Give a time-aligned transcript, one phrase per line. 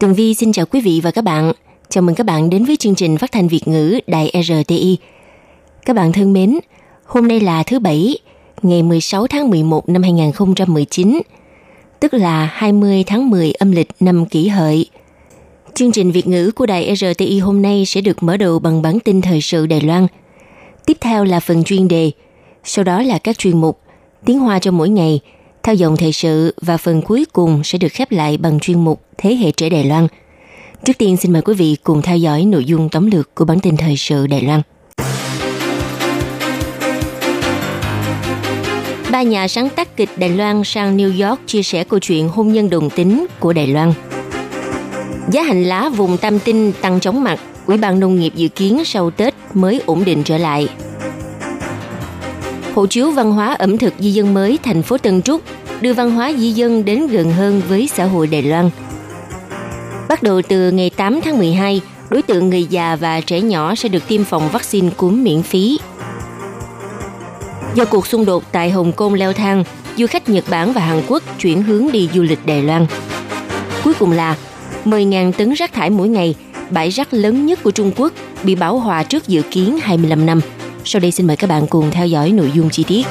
[0.00, 1.52] Tường Vi xin chào quý vị và các bạn.
[1.88, 4.98] Chào mừng các bạn đến với chương trình phát thanh Việt ngữ Đài RTI.
[5.86, 6.58] Các bạn thân mến,
[7.04, 8.18] hôm nay là thứ Bảy,
[8.62, 11.20] ngày 16 tháng 11 năm 2019,
[12.00, 14.86] tức là 20 tháng 10 âm lịch năm kỷ hợi.
[15.74, 19.00] Chương trình Việt ngữ của Đài RTI hôm nay sẽ được mở đầu bằng bản
[19.00, 20.06] tin thời sự Đài Loan.
[20.86, 22.10] Tiếp theo là phần chuyên đề,
[22.64, 23.80] sau đó là các chuyên mục
[24.24, 25.20] Tiếng Hoa cho mỗi ngày,
[25.66, 29.02] theo dòng thời sự và phần cuối cùng sẽ được khép lại bằng chuyên mục
[29.18, 30.06] Thế hệ trẻ Đài Loan.
[30.84, 33.60] Trước tiên xin mời quý vị cùng theo dõi nội dung tóm lược của bản
[33.60, 34.62] tin thời sự Đài Loan.
[39.10, 42.52] Ba nhà sáng tác kịch Đài Loan sang New York chia sẻ câu chuyện hôn
[42.52, 43.92] nhân đồng tính của Đài Loan.
[45.30, 48.84] Giá hành lá vùng Tam Tinh tăng chóng mặt, Ủy ban Nông nghiệp dự kiến
[48.84, 50.68] sau Tết mới ổn định trở lại.
[52.76, 55.42] Hộ chiếu văn hóa ẩm thực di dân mới thành phố Tân Trúc
[55.80, 58.70] đưa văn hóa di dân đến gần hơn với xã hội Đài Loan.
[60.08, 63.88] Bắt đầu từ ngày 8 tháng 12, đối tượng người già và trẻ nhỏ sẽ
[63.88, 65.78] được tiêm phòng vaccine cúm miễn phí.
[67.74, 69.64] Do cuộc xung đột tại Hồng Kông leo thang,
[69.96, 72.86] du khách Nhật Bản và Hàn Quốc chuyển hướng đi du lịch Đài Loan.
[73.84, 74.36] Cuối cùng là
[74.84, 76.34] 10.000 tấn rác thải mỗi ngày,
[76.70, 80.40] bãi rác lớn nhất của Trung Quốc bị bảo hòa trước dự kiến 25 năm.
[80.88, 83.06] Sau đây xin mời các bạn cùng theo dõi nội dung chi tiết.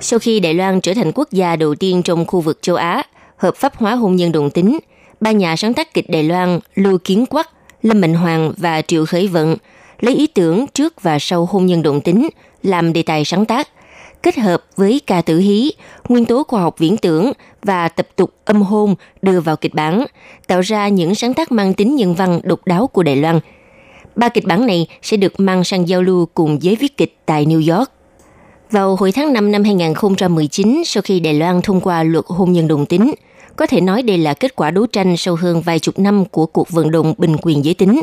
[0.00, 3.02] Sau khi Đài Loan trở thành quốc gia đầu tiên trong khu vực châu Á
[3.36, 4.78] hợp pháp hóa hôn nhân đồng tính,
[5.20, 7.50] ba nhà sáng tác kịch Đài Loan Lưu Kiến Quắc,
[7.82, 9.56] Lâm Mạnh Hoàng và Triệu Khởi Vận
[10.00, 12.28] lấy ý tưởng trước và sau hôn nhân đồng tính
[12.62, 13.68] làm đề tài sáng tác,
[14.22, 15.72] kết hợp với ca tử hí,
[16.08, 20.04] nguyên tố khoa học viễn tưởng và tập tục âm hôn đưa vào kịch bản,
[20.46, 23.40] tạo ra những sáng tác mang tính nhân văn độc đáo của Đài Loan.
[24.16, 27.46] Ba kịch bản này sẽ được mang sang giao lưu cùng giới viết kịch tại
[27.46, 27.90] New York.
[28.70, 32.68] Vào hồi tháng 5 năm 2019, sau khi Đài Loan thông qua luật hôn nhân
[32.68, 33.14] đồng tính,
[33.56, 36.46] có thể nói đây là kết quả đấu tranh sâu hơn vài chục năm của
[36.46, 38.02] cuộc vận động bình quyền giới tính.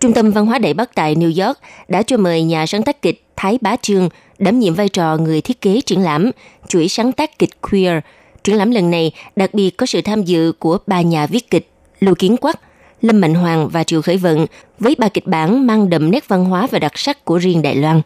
[0.00, 1.58] Trung tâm Văn hóa Đại Bắc tại New York
[1.88, 4.08] đã cho mời nhà sáng tác kịch Thái Bá Trương
[4.40, 6.30] đảm nhiệm vai trò người thiết kế triển lãm
[6.68, 8.02] chuỗi sáng tác kịch queer.
[8.44, 11.70] Triển lãm lần này đặc biệt có sự tham dự của ba nhà viết kịch
[12.00, 12.60] Lưu Kiến Quắc,
[13.02, 14.46] Lâm Mạnh Hoàng và Triệu Khởi Vận
[14.78, 17.74] với ba kịch bản mang đậm nét văn hóa và đặc sắc của riêng Đài
[17.74, 18.00] Loan.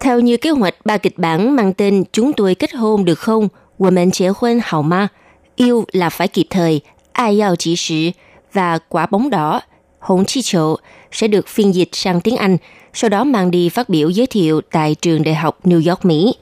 [0.00, 3.48] Theo như kế hoạch, ba kịch bản mang tên Chúng tôi kết hôn được không?
[3.78, 5.08] Women chế hôn hào ma,
[5.56, 6.80] Yêu là phải kịp thời,
[7.12, 8.10] Ai yào chỉ sự
[8.52, 9.60] và Quả bóng đỏ,
[9.98, 10.76] Hỗn chi chậu
[11.12, 12.56] sẽ được phiên dịch sang tiếng Anh,
[12.94, 16.34] sau đó mang đi phát biểu giới thiệu tại trường đại học New York, Mỹ.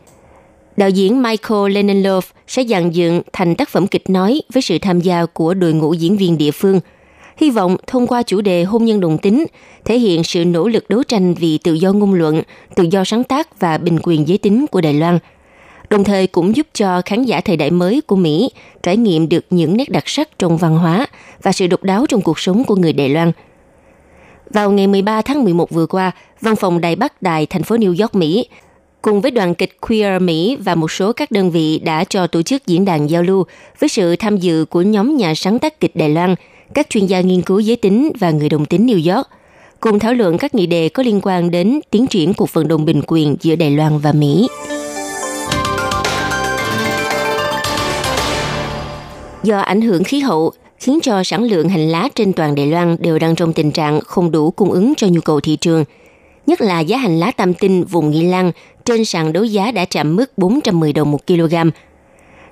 [0.76, 5.00] Đạo diễn Michael Leninlov sẽ dàn dựng thành tác phẩm kịch nói với sự tham
[5.00, 6.80] gia của đội ngũ diễn viên địa phương.
[7.36, 9.46] Hy vọng thông qua chủ đề hôn nhân đồng tính,
[9.84, 12.42] thể hiện sự nỗ lực đấu tranh vì tự do ngôn luận,
[12.74, 15.18] tự do sáng tác và bình quyền giới tính của Đài Loan.
[15.90, 18.50] Đồng thời cũng giúp cho khán giả thời đại mới của Mỹ
[18.82, 21.06] trải nghiệm được những nét đặc sắc trong văn hóa
[21.42, 23.32] và sự độc đáo trong cuộc sống của người Đài Loan.
[24.50, 28.02] Vào ngày 13 tháng 11 vừa qua, Văn phòng Đài Bắc Đài thành phố New
[28.02, 28.46] York, Mỹ
[29.02, 32.42] cùng với đoàn kịch Queer Mỹ và một số các đơn vị đã cho tổ
[32.42, 33.44] chức diễn đàn giao lưu
[33.78, 36.34] với sự tham dự của nhóm nhà sáng tác kịch Đài Loan,
[36.74, 39.28] các chuyên gia nghiên cứu giới tính và người đồng tính New York,
[39.80, 42.84] cùng thảo luận các nghị đề có liên quan đến tiến triển cuộc vận động
[42.84, 44.48] bình quyền giữa Đài Loan và Mỹ.
[49.42, 52.96] Do ảnh hưởng khí hậu, khiến cho sản lượng hành lá trên toàn Đài Loan
[53.00, 55.84] đều đang trong tình trạng không đủ cung ứng cho nhu cầu thị trường.
[56.46, 58.52] Nhất là giá hành lá tam tinh vùng Nghi Lan
[58.84, 61.54] trên sàn đấu giá đã chạm mức 410 đồng một kg.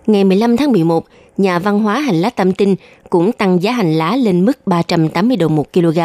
[0.06, 1.05] Ngày 15 tháng 11,
[1.37, 2.76] nhà văn hóa hành lá tam tinh
[3.11, 5.99] cũng tăng giá hành lá lên mức 380 đồng một kg.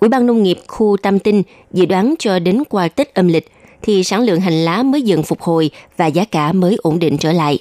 [0.00, 1.42] Ủy ban nông nghiệp khu Tam Tinh
[1.72, 3.48] dự đoán cho đến qua Tết âm lịch
[3.82, 7.18] thì sản lượng hành lá mới dần phục hồi và giá cả mới ổn định
[7.18, 7.58] trở lại.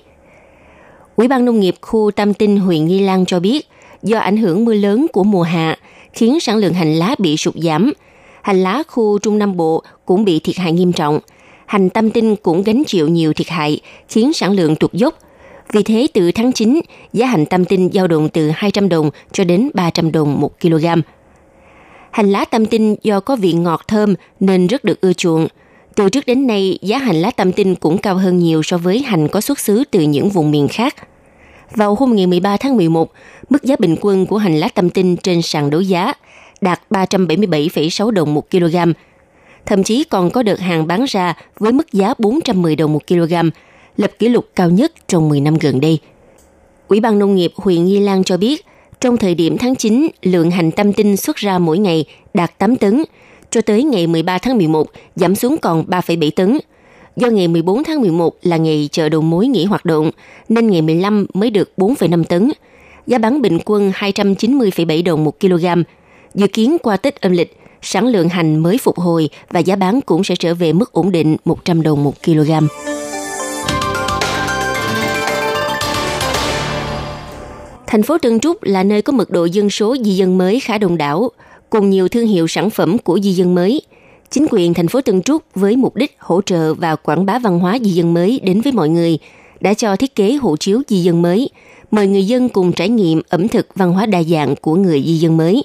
[1.20, 3.68] Ủy ban nông nghiệp khu Tam Tinh huyện Nghi Lan cho biết,
[4.04, 5.78] do ảnh hưởng mưa lớn của mùa hạ
[6.14, 7.94] khiến sản lượng hành lá bị sụt giảm.
[8.42, 11.20] Hành lá khu Trung Nam Bộ cũng bị thiệt hại nghiêm trọng.
[11.66, 15.20] Hành Tam Tinh cũng gánh chịu nhiều thiệt hại, khiến sản lượng tụt dốc.
[15.72, 16.80] Vì thế, từ tháng 9,
[17.14, 20.86] giá hành Tam Tinh dao động từ 200 đồng cho đến 300 đồng một kg.
[22.12, 25.48] Hành lá tam tinh do có vị ngọt thơm nên rất được ưa chuộng.
[25.96, 29.00] Từ trước đến nay, giá hành lá tam tinh cũng cao hơn nhiều so với
[29.00, 30.96] hành có xuất xứ từ những vùng miền khác.
[31.76, 33.12] Vào hôm ngày 13 tháng 11,
[33.50, 36.14] mức giá bình quân của hành lá tâm tinh trên sàn đấu giá
[36.62, 38.76] đạt 377,6 đồng một kg.
[39.66, 43.34] Thậm chí còn có đợt hàng bán ra với mức giá 410 đồng một kg,
[43.98, 46.00] lập kỷ lục cao nhất trong 10 năm gần đây.
[46.88, 48.66] Ủy ban Nông nghiệp huyện Nghi Lan cho biết,
[49.02, 52.76] trong thời điểm tháng 9, lượng hành tâm tinh xuất ra mỗi ngày đạt 8
[52.76, 53.04] tấn,
[53.50, 56.58] cho tới ngày 13 tháng 11 giảm xuống còn 3,7 tấn.
[57.20, 60.12] Do ngày 14 tháng 11 là ngày chợ đầu mối nghỉ hoạt động,
[60.50, 62.52] nên ngày 15 mới được 4,5 tấn.
[63.08, 65.66] Giá bán bình quân 290,7 đồng một kg.
[66.36, 70.02] Dự kiến qua Tết âm lịch, sản lượng hành mới phục hồi và giá bán
[70.02, 72.52] cũng sẽ trở về mức ổn định 100 đồng một kg.
[77.88, 80.78] Thành phố Tân Trúc là nơi có mật độ dân số di dân mới khá
[80.78, 81.32] đông đảo,
[81.70, 83.82] cùng nhiều thương hiệu sản phẩm của di dân mới.
[84.32, 87.60] Chính quyền thành phố Tân Trúc với mục đích hỗ trợ và quảng bá văn
[87.60, 89.18] hóa di dân mới đến với mọi người
[89.60, 91.50] đã cho thiết kế hộ chiếu di dân mới,
[91.92, 95.18] mời người dân cùng trải nghiệm ẩm thực văn hóa đa dạng của người di
[95.18, 95.64] dân mới.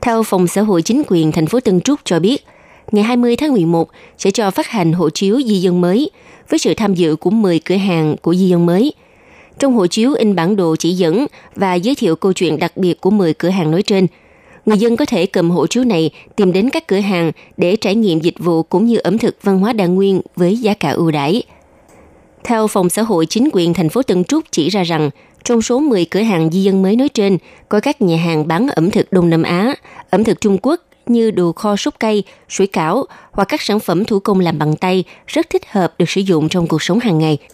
[0.00, 2.44] Theo Phòng xã hội chính quyền thành phố Tân Trúc cho biết,
[2.92, 3.88] ngày 20 tháng 11
[4.18, 6.10] sẽ cho phát hành hộ chiếu di dân mới
[6.48, 8.92] với sự tham dự của 10 cửa hàng của di dân mới–
[9.58, 13.00] trong hộ chiếu in bản đồ chỉ dẫn và giới thiệu câu chuyện đặc biệt
[13.00, 14.06] của 10 cửa hàng nói trên.
[14.66, 17.94] Người dân có thể cầm hộ chiếu này tìm đến các cửa hàng để trải
[17.94, 21.10] nghiệm dịch vụ cũng như ẩm thực văn hóa đa nguyên với giá cả ưu
[21.10, 21.42] đãi.
[22.44, 25.10] Theo Phòng xã hội chính quyền thành phố Tân Trúc chỉ ra rằng,
[25.44, 28.68] trong số 10 cửa hàng di dân mới nói trên, có các nhà hàng bán
[28.68, 29.74] ẩm thực Đông Nam Á,
[30.10, 34.04] ẩm thực Trung Quốc như đồ kho súp cây, sủi cảo hoặc các sản phẩm
[34.04, 37.18] thủ công làm bằng tay rất thích hợp được sử dụng trong cuộc sống hàng
[37.18, 37.38] ngày–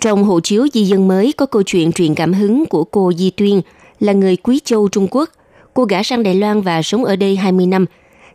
[0.00, 3.30] trong hộ chiếu di dân mới có câu chuyện truyền cảm hứng của cô Di
[3.30, 3.62] Tuyên,
[4.00, 5.30] là người Quý Châu, Trung Quốc.
[5.78, 7.86] Cô gả sang Đài Loan và sống ở đây 20 năm.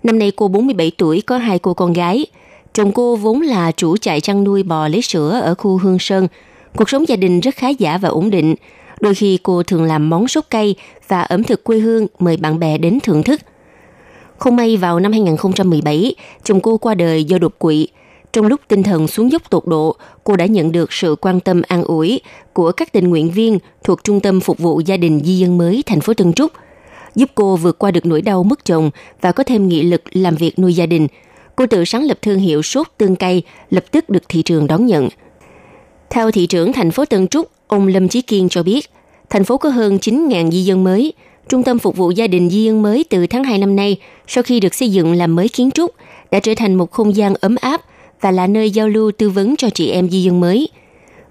[0.04, 2.25] Năm nay cô 47 tuổi, có hai cô con gái.
[2.74, 6.28] Chồng cô vốn là chủ trại chăn nuôi bò lấy sữa ở khu Hương Sơn.
[6.75, 8.56] Cuộc sống gia đình rất khá giả và ổn định.
[9.00, 10.75] Đôi khi cô thường làm món sốt cây
[11.07, 13.42] và ẩm thực quê hương mời bạn bè đến thưởng thức.
[14.38, 17.88] Không may vào năm 2017, chồng cô qua đời do đột quỵ–
[18.34, 21.62] trong lúc tinh thần xuống dốc tột độ, cô đã nhận được sự quan tâm
[21.68, 22.22] an ủi
[22.54, 25.84] của các tình nguyện viên thuộc Trung tâm Phục vụ Gia đình Di dân mới
[25.86, 26.51] thành phố Tân Trúc,
[27.15, 30.36] giúp cô vượt qua được nỗi đau mất chồng và có thêm nghị lực làm
[30.36, 31.07] việc nuôi gia đình.
[31.56, 34.86] Cô tự sáng lập thương hiệu sốt tương cay, lập tức được thị trường đón
[34.86, 35.10] nhận.
[36.10, 38.89] Theo thị trưởng thành phố Tân Trúc, ông Lâm Chí Kiên cho biết,
[39.30, 41.13] thành phố có hơn 9.000 di dân mới.
[41.50, 44.44] Trung tâm phục vụ gia đình di dân mới từ tháng 2 năm nay, sau
[44.44, 45.92] khi được xây dựng làm mới kiến trúc,
[46.31, 47.81] đã trở thành một không gian ấm áp
[48.21, 50.69] và là nơi giao lưu tư vấn cho chị em di dân mới.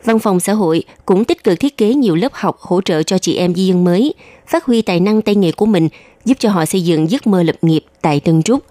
[0.05, 3.19] Văn phòng xã hội cũng tích cực thiết kế nhiều lớp học hỗ trợ cho
[3.19, 4.15] chị em di dân mới,
[4.47, 5.89] phát huy tài năng tay nghề của mình,
[6.25, 8.65] giúp cho họ xây dựng giấc mơ lập nghiệp tại Tân Trúc.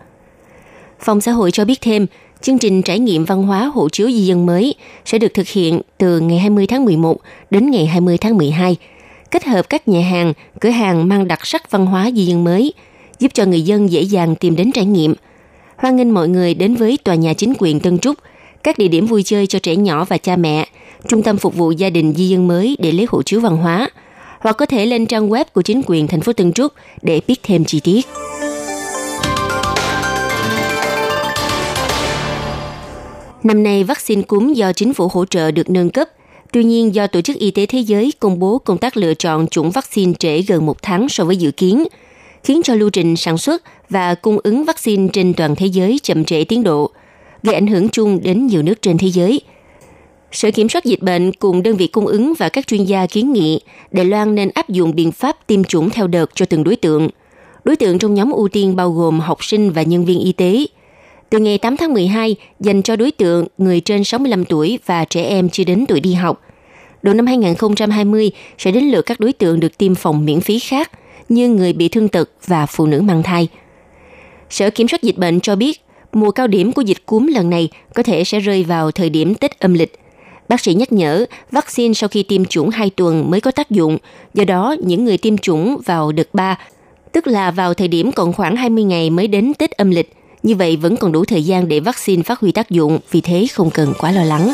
[1.00, 2.08] Phòng xã hội cho biết thêm,
[2.42, 4.76] chương trình trải nghiệm văn hóa hộ chiếu di dân mới
[5.06, 7.18] sẽ được thực hiện từ ngày 20 tháng 11
[7.50, 8.76] đến ngày 20 tháng 12,
[9.32, 12.74] kết hợp các nhà hàng, cửa hàng mang đặc sắc văn hóa di dân mới,
[13.20, 15.14] giúp cho người dân dễ dàng tìm đến trải nghiệm–
[15.82, 18.18] hoan nghênh mọi người đến với tòa nhà chính quyền Tân Trúc,
[18.64, 20.68] các địa điểm vui chơi cho trẻ nhỏ và cha mẹ,
[21.08, 23.90] trung tâm phục vụ gia đình di dân mới để lấy hộ chiếu văn hóa,
[24.40, 27.40] hoặc có thể lên trang web của chính quyền thành phố Tân Trúc để biết
[27.44, 28.06] thêm chi tiết.
[33.44, 36.10] Năm nay, vaccine cúm do chính phủ hỗ trợ được nâng cấp.
[36.52, 39.48] Tuy nhiên, do Tổ chức Y tế Thế giới công bố công tác lựa chọn
[39.48, 41.84] chủng vaccine trễ gần một tháng so với dự kiến–
[42.44, 46.26] khiến cho lưu trình sản xuất và cung ứng vaccine trên toàn thế giới chậm
[46.26, 46.92] trễ tiến độ,
[47.44, 49.42] gây ảnh hưởng chung đến nhiều nước trên thế giới.
[50.32, 53.34] Sở Kiểm soát Dịch bệnh cùng đơn vị cung ứng và các chuyên gia kiến
[53.34, 53.60] nghị
[53.92, 57.10] Đài Loan nên áp dụng biện pháp tiêm chủng theo đợt cho từng đối tượng.
[57.64, 60.66] Đối tượng trong nhóm ưu tiên bao gồm học sinh và nhân viên y tế.
[61.30, 65.24] Từ ngày 8 tháng 12 dành cho đối tượng người trên 65 tuổi và trẻ
[65.24, 66.42] em chưa đến tuổi đi học.
[67.02, 70.92] Đầu năm 2020 sẽ đến lượt các đối tượng được tiêm phòng miễn phí khác
[71.30, 73.48] như người bị thương tật và phụ nữ mang thai.
[74.50, 75.82] Sở Kiểm soát Dịch bệnh cho biết,
[76.14, 79.36] mùa cao điểm của dịch cúm lần này có thể sẽ rơi vào thời điểm
[79.36, 80.01] Tết âm lịch.
[80.52, 83.98] Bác sĩ nhắc nhở, vaccine sau khi tiêm chủng 2 tuần mới có tác dụng,
[84.34, 86.58] do đó những người tiêm chủng vào đợt 3,
[87.12, 90.56] tức là vào thời điểm còn khoảng 20 ngày mới đến Tết âm lịch, như
[90.56, 93.70] vậy vẫn còn đủ thời gian để vaccine phát huy tác dụng, vì thế không
[93.70, 94.54] cần quá lo lắng.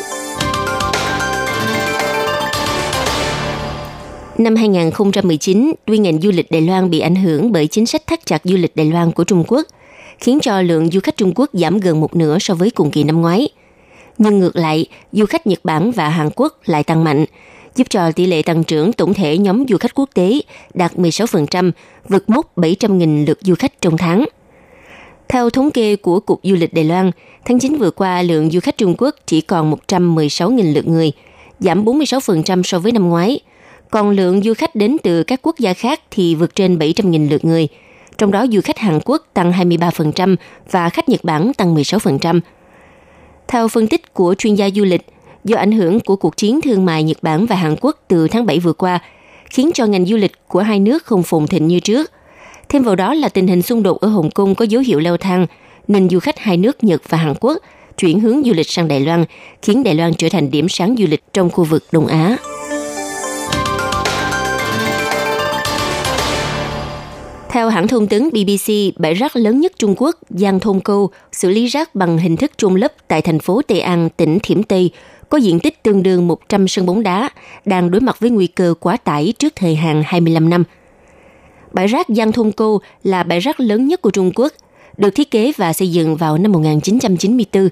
[4.37, 8.25] Năm 2019, tuy ngành du lịch Đài Loan bị ảnh hưởng bởi chính sách thắt
[8.25, 9.67] chặt du lịch Đài Loan của Trung Quốc,
[10.19, 13.03] khiến cho lượng du khách Trung Quốc giảm gần một nửa so với cùng kỳ
[13.03, 13.49] năm ngoái.
[14.17, 17.25] Nhưng ngược lại, du khách Nhật Bản và Hàn Quốc lại tăng mạnh,
[17.75, 20.41] giúp cho tỷ lệ tăng trưởng tổng thể nhóm du khách quốc tế
[20.73, 21.71] đạt 16%,
[22.09, 24.25] vượt mốc 700.000 lượt du khách trong tháng.
[25.27, 27.11] Theo thống kê của Cục Du lịch Đài Loan,
[27.45, 31.11] tháng 9 vừa qua lượng du khách Trung Quốc chỉ còn 116.000 lượt người,
[31.59, 33.39] giảm 46% so với năm ngoái.
[33.89, 37.45] Còn lượng du khách đến từ các quốc gia khác thì vượt trên 700.000 lượt
[37.45, 37.67] người.
[38.17, 40.35] Trong đó du khách Hàn Quốc tăng 23%
[40.71, 42.39] và khách Nhật Bản tăng 16%.
[43.47, 45.05] Theo phân tích của chuyên gia du lịch,
[45.43, 48.45] do ảnh hưởng của cuộc chiến thương mại Nhật Bản và Hàn Quốc từ tháng
[48.45, 48.99] 7 vừa qua,
[49.49, 52.11] khiến cho ngành du lịch của hai nước không phồn thịnh như trước.
[52.69, 55.17] Thêm vào đó là tình hình xung đột ở Hồng Kông có dấu hiệu leo
[55.17, 55.47] thang,
[55.87, 57.57] nên du khách hai nước Nhật và Hàn Quốc
[57.97, 59.25] chuyển hướng du lịch sang Đài Loan,
[59.61, 62.37] khiến Đài Loan trở thành điểm sáng du lịch trong khu vực Đông Á.
[67.57, 71.49] Theo hãng thông tấn BBC, bãi rác lớn nhất Trung Quốc, Giang Thôn Câu, xử
[71.49, 74.91] lý rác bằng hình thức trôn lấp tại thành phố Tây An, tỉnh Thiểm Tây,
[75.29, 77.29] có diện tích tương đương 100 sân bóng đá,
[77.65, 80.63] đang đối mặt với nguy cơ quá tải trước thời hạn 25 năm.
[81.71, 84.53] Bãi rác Giang Thôn Câu là bãi rác lớn nhất của Trung Quốc,
[84.97, 87.69] được thiết kế và xây dựng vào năm 1994,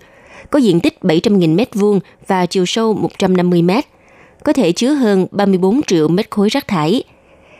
[0.49, 3.71] có diện tích 700.000 m2 và chiều sâu 150 m,
[4.43, 7.03] có thể chứa hơn 34 triệu mét khối rác thải–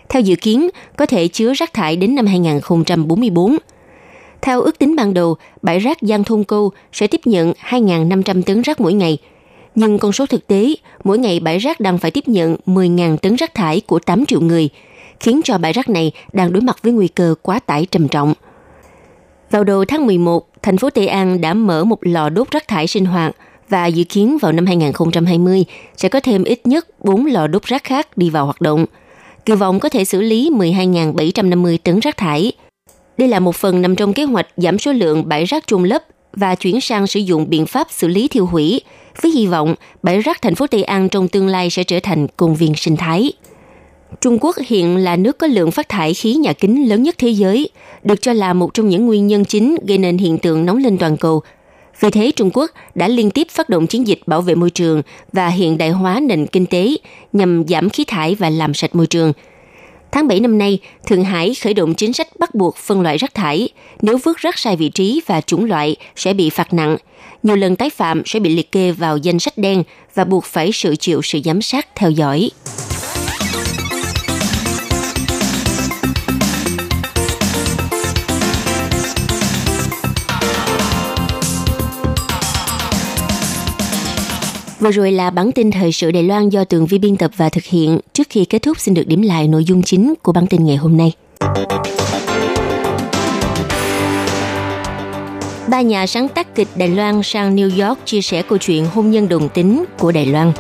[0.10, 3.58] theo dự kiến, có thể chứa rác thải đến năm 2044.
[4.42, 8.62] Theo ước tính ban đầu, bãi rác Giang Thôn Câu sẽ tiếp nhận 2.500 tấn
[8.62, 9.18] rác mỗi ngày.
[9.76, 13.36] Nhưng con số thực tế, mỗi ngày bãi rác đang phải tiếp nhận 10.000 tấn
[13.36, 14.70] rác thải của 8 triệu người,
[15.20, 18.34] khiến cho bãi rác này đang đối mặt với nguy cơ quá tải trầm trọng.
[19.52, 22.88] Vào đầu tháng 11, thành phố Tây An đã mở một lò đốt rác thải
[22.88, 23.36] sinh hoạt
[23.70, 25.66] và dự kiến vào năm 2020
[25.98, 28.86] sẽ có thêm ít nhất 4 lò đốt rác khác đi vào hoạt động–
[29.46, 32.52] kỳ vọng có thể xử lý 12.750 tấn rác thải.
[33.18, 36.04] Đây là một phần nằm trong kế hoạch giảm số lượng bãi rác chôn lấp
[36.34, 38.82] và chuyển sang sử dụng biện pháp xử lý thiêu hủy,
[39.22, 42.28] với hy vọng bãi rác thành phố Tây An trong tương lai sẽ trở thành
[42.38, 43.32] công viên sinh thái.
[44.22, 47.30] Trung Quốc hiện là nước có lượng phát thải khí nhà kính lớn nhất thế
[47.30, 47.70] giới,
[48.04, 50.98] được cho là một trong những nguyên nhân chính gây nên hiện tượng nóng lên
[50.98, 51.42] toàn cầu
[52.00, 55.02] vì thế, Trung Quốc đã liên tiếp phát động chiến dịch bảo vệ môi trường
[55.34, 56.98] và hiện đại hóa nền kinh tế
[57.34, 59.34] nhằm giảm khí thải và làm sạch môi trường.
[60.12, 63.34] Tháng 7 năm nay, Thượng Hải khởi động chính sách bắt buộc phân loại rác
[63.34, 63.70] thải.
[64.02, 66.98] Nếu vứt rác sai vị trí và chủng loại sẽ bị phạt nặng.
[67.44, 69.84] Nhiều lần tái phạm sẽ bị liệt kê vào danh sách đen
[70.14, 72.50] và buộc phải sự chịu sự giám sát theo dõi.
[84.86, 87.50] Vừa rồi là bản tin thời sự Đài Loan do Tường Vi biên tập và
[87.50, 88.00] thực hiện.
[88.14, 90.76] Trước khi kết thúc xin được điểm lại nội dung chính của bản tin ngày
[90.76, 91.12] hôm nay.
[95.68, 99.12] Ba nhà sáng tác kịch Đài Loan sang New York chia sẻ câu chuyện hôn
[99.12, 100.52] nhân đồng tính của Đài Loan.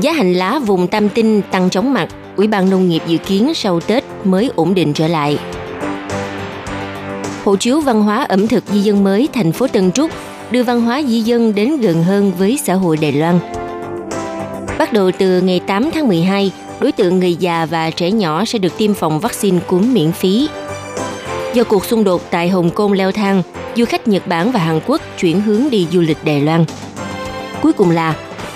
[0.00, 3.52] Giá hành lá vùng Tam Tinh tăng chóng mặt, Ủy ban Nông nghiệp dự kiến
[3.54, 5.38] sau Tết mới ổn định trở lại.
[7.44, 10.10] Hộ chiếu văn hóa ẩm thực di dân mới thành phố Tân Trúc
[10.50, 13.38] đưa văn hóa di dân đến gần hơn với xã hội Đài Loan.
[14.78, 18.58] Bắt đầu từ ngày 8 tháng 12, đối tượng người già và trẻ nhỏ sẽ
[18.58, 20.48] được tiêm phòng vaccine cúm miễn phí.
[21.54, 23.42] Do cuộc xung đột tại Hồng Kông leo thang,
[23.76, 26.64] du khách Nhật Bản và Hàn Quốc chuyển hướng đi du lịch Đài Loan.
[27.62, 28.14] Cuối cùng là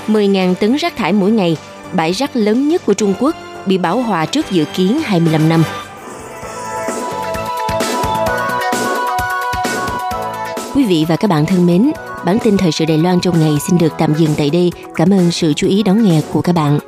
[0.08, 1.56] 10.000 tấn rác thải mỗi ngày,
[1.92, 5.64] bãi rác lớn nhất của Trung Quốc bị bảo hòa trước dự kiến 25 năm.
[10.90, 11.90] Vị và các bạn thân mến,
[12.24, 14.72] bản tin thời sự Đài Loan trong ngày xin được tạm dừng tại đây.
[14.94, 16.78] Cảm ơn sự chú ý đón nghe của các bạn.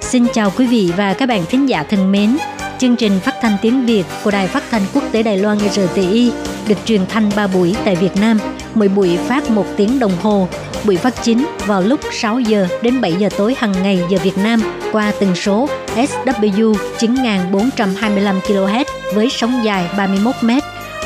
[0.00, 2.36] Xin chào quý vị và các bạn thính giả thân mến.
[2.78, 6.32] Chương trình phát thanh tiếng Việt của Đài Phát thanh Quốc tế Đài Loan RTI
[6.68, 8.38] được truyền thanh 3 buổi tại Việt Nam,
[8.74, 10.48] mỗi buổi phát 1 tiếng đồng hồ
[10.84, 14.38] Bị phát chính vào lúc 6 giờ đến 7 giờ tối hàng ngày giờ Việt
[14.38, 14.60] Nam
[14.92, 20.50] qua tần số SW 9425 kHz với sóng dài 31 m.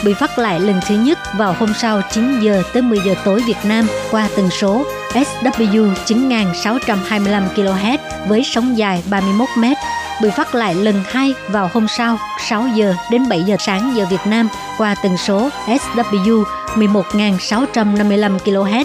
[0.04, 3.42] Bị phát lại lần thứ nhất vào hôm sau 9 giờ tới 10 giờ tối
[3.46, 9.64] Việt Nam qua tần số SW 9625 kHz với sóng dài 31 m.
[10.22, 12.18] Bị phát lại lần hai vào hôm sau
[12.48, 16.44] 6 giờ đến 7 giờ sáng giờ Việt Nam qua tần số SW
[16.74, 18.84] 11.655 kHz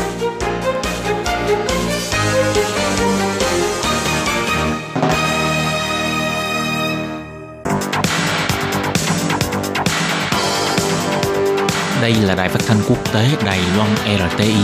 [12.01, 14.55] Đây là đài phát thanh quốc tế Đài Loan RTI,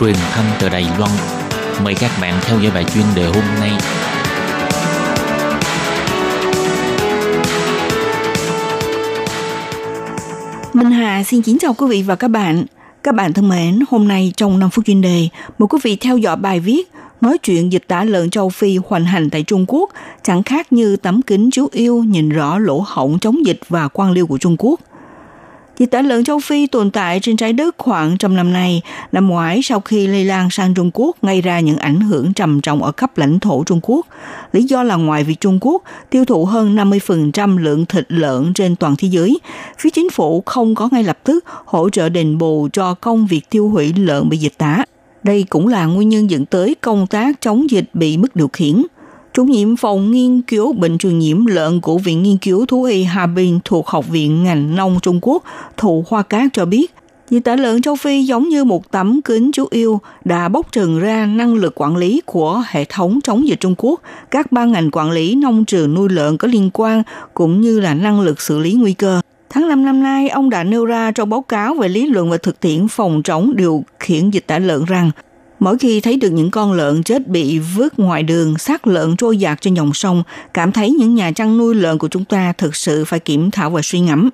[0.00, 1.10] truyền thanh từ Đài Loan.
[1.84, 3.70] Mời các bạn theo dõi bài chuyên đề hôm nay.
[10.72, 12.64] Minh Hà xin kính chào quý vị và các bạn.
[13.02, 16.18] Các bạn thân mến, hôm nay trong 5 phút chuyên đề, mời quý vị theo
[16.18, 19.90] dõi bài viết nói chuyện dịch tả lợn châu Phi hoành hành tại Trung Quốc
[20.22, 24.12] chẳng khác như tấm kính chiếu yêu nhìn rõ lỗ hổng chống dịch và quan
[24.12, 24.80] liêu của Trung Quốc.
[25.82, 28.82] Dịch tả lợn châu Phi tồn tại trên trái đất khoảng trăm năm nay.
[29.12, 32.60] Năm ngoái, sau khi lây lan sang Trung Quốc, gây ra những ảnh hưởng trầm
[32.60, 34.06] trọng ở khắp lãnh thổ Trung Quốc.
[34.52, 38.76] Lý do là ngoài việc Trung Quốc tiêu thụ hơn 50% lượng thịt lợn trên
[38.76, 39.38] toàn thế giới,
[39.78, 43.50] phía chính phủ không có ngay lập tức hỗ trợ đền bù cho công việc
[43.50, 44.84] tiêu hủy lợn bị dịch tả.
[45.22, 48.82] Đây cũng là nguyên nhân dẫn tới công tác chống dịch bị mất điều khiển.
[49.34, 53.04] Chủ nhiệm phòng nghiên cứu bệnh truyền nhiễm lợn của Viện Nghiên cứu Thú y
[53.04, 55.42] Hà Bình thuộc Học viện Ngành Nông Trung Quốc,
[55.76, 56.94] Thụ Hoa Cát cho biết,
[57.30, 60.98] dịch tả lợn châu Phi giống như một tấm kính chú yêu đã bóc trần
[60.98, 64.90] ra năng lực quản lý của hệ thống chống dịch Trung Quốc, các ban ngành
[64.92, 67.02] quản lý nông trường nuôi lợn có liên quan
[67.34, 69.20] cũng như là năng lực xử lý nguy cơ.
[69.50, 72.36] Tháng 5 năm nay, ông đã nêu ra trong báo cáo về lý luận và
[72.36, 75.10] thực tiễn phòng chống điều khiển dịch tả lợn rằng
[75.62, 79.36] Mỗi khi thấy được những con lợn chết bị vứt ngoài đường, xác lợn trôi
[79.36, 80.22] dạt trên dòng sông,
[80.54, 83.70] cảm thấy những nhà chăn nuôi lợn của chúng ta thực sự phải kiểm thảo
[83.70, 84.30] và suy ngẫm.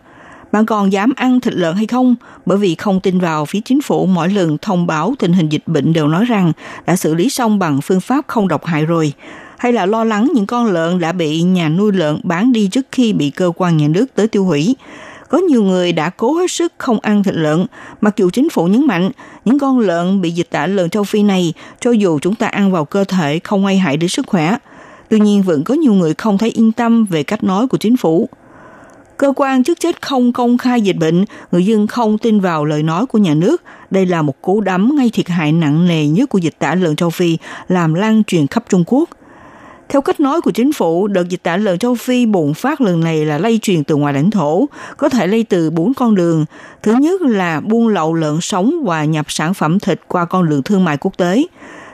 [0.53, 2.15] Bạn còn dám ăn thịt lợn hay không?
[2.47, 5.63] Bởi vì không tin vào phía chính phủ mỗi lần thông báo tình hình dịch
[5.67, 6.53] bệnh đều nói rằng
[6.87, 9.13] đã xử lý xong bằng phương pháp không độc hại rồi.
[9.59, 12.87] Hay là lo lắng những con lợn đã bị nhà nuôi lợn bán đi trước
[12.93, 14.77] khi bị cơ quan nhà nước tới tiêu hủy
[15.29, 17.67] có nhiều người đã cố hết sức không ăn thịt lợn,
[18.01, 19.11] mặc dù chính phủ nhấn mạnh
[19.45, 22.73] những con lợn bị dịch tả lợn châu Phi này, cho dù chúng ta ăn
[22.73, 24.57] vào cơ thể không gây hại đến sức khỏe.
[25.09, 27.97] Tuy nhiên vẫn có nhiều người không thấy yên tâm về cách nói của chính
[27.97, 28.29] phủ.
[29.17, 32.83] Cơ quan chức trách không công khai dịch bệnh, người dân không tin vào lời
[32.83, 33.63] nói của nhà nước.
[33.91, 36.97] Đây là một cú đấm ngay thiệt hại nặng nề nhất của dịch tả lợn
[36.97, 37.39] châu Phi,
[37.69, 39.09] làm lan truyền khắp Trung Quốc.
[39.89, 43.01] Theo cách nói của chính phủ, đợt dịch tả lợn châu Phi bùng phát lần
[43.01, 46.45] này là lây truyền từ ngoài lãnh thổ, có thể lây từ bốn con đường.
[46.83, 50.63] Thứ nhất là buôn lậu lợn sống và nhập sản phẩm thịt qua con đường
[50.63, 51.47] thương mại quốc tế.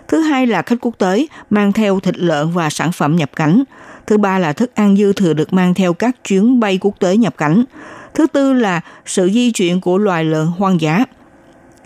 [0.09, 3.63] Thứ hai là khách quốc tế mang theo thịt lợn và sản phẩm nhập cảnh.
[4.07, 7.17] Thứ ba là thức ăn dư thừa được mang theo các chuyến bay quốc tế
[7.17, 7.65] nhập cảnh.
[8.15, 11.05] Thứ tư là sự di chuyển của loài lợn hoang dã.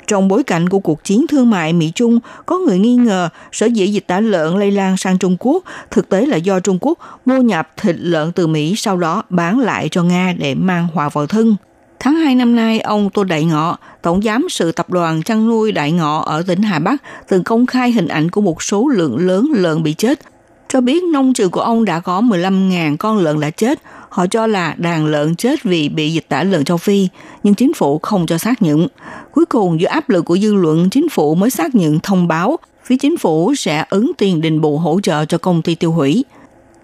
[0.09, 3.87] Trong bối cảnh của cuộc chiến thương mại Mỹ-Trung, có người nghi ngờ sở dĩ
[3.87, 7.37] dịch tả lợn lây lan sang Trung Quốc thực tế là do Trung Quốc mua
[7.37, 11.27] nhập thịt lợn từ Mỹ sau đó bán lại cho Nga để mang họa vào
[11.27, 11.57] thân.
[12.01, 15.73] Tháng 2 năm nay, ông Tô Đại Ngọ, Tổng giám sự tập đoàn chăn nuôi
[15.73, 19.27] Đại Ngọ ở tỉnh Hà Bắc, từng công khai hình ảnh của một số lượng
[19.27, 20.21] lớn lợn bị chết,
[20.69, 24.47] cho biết nông trường của ông đã có 15.000 con lợn đã chết, Họ cho
[24.47, 27.09] là đàn lợn chết vì bị dịch tả lợn châu Phi,
[27.43, 28.89] nhưng chính phủ không cho xác nhận.
[29.33, 32.59] Cuối cùng, dưới áp lực của dư luận, chính phủ mới xác nhận thông báo
[32.85, 36.25] phía chính phủ sẽ ứng tiền đền bù hỗ trợ cho công ty tiêu hủy.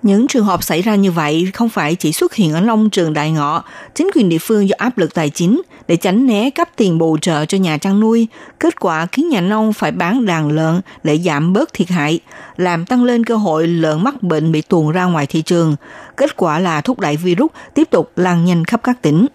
[0.04, 3.12] Những trường hợp xảy ra như vậy không phải chỉ xuất hiện ở nông trường
[3.12, 3.64] đại ngọ,
[3.94, 7.18] chính quyền địa phương do áp lực tài chính để tránh né cấp tiền bù
[7.18, 8.28] trợ cho nhà chăn nuôi,
[8.60, 12.20] kết quả khiến nhà nông phải bán đàn lợn để giảm bớt thiệt hại,
[12.56, 15.76] làm tăng lên cơ hội lợn mắc bệnh bị tuồn ra ngoài thị trường.
[16.16, 19.26] Kết quả là thúc đẩy virus tiếp tục lan nhanh khắp các tỉnh.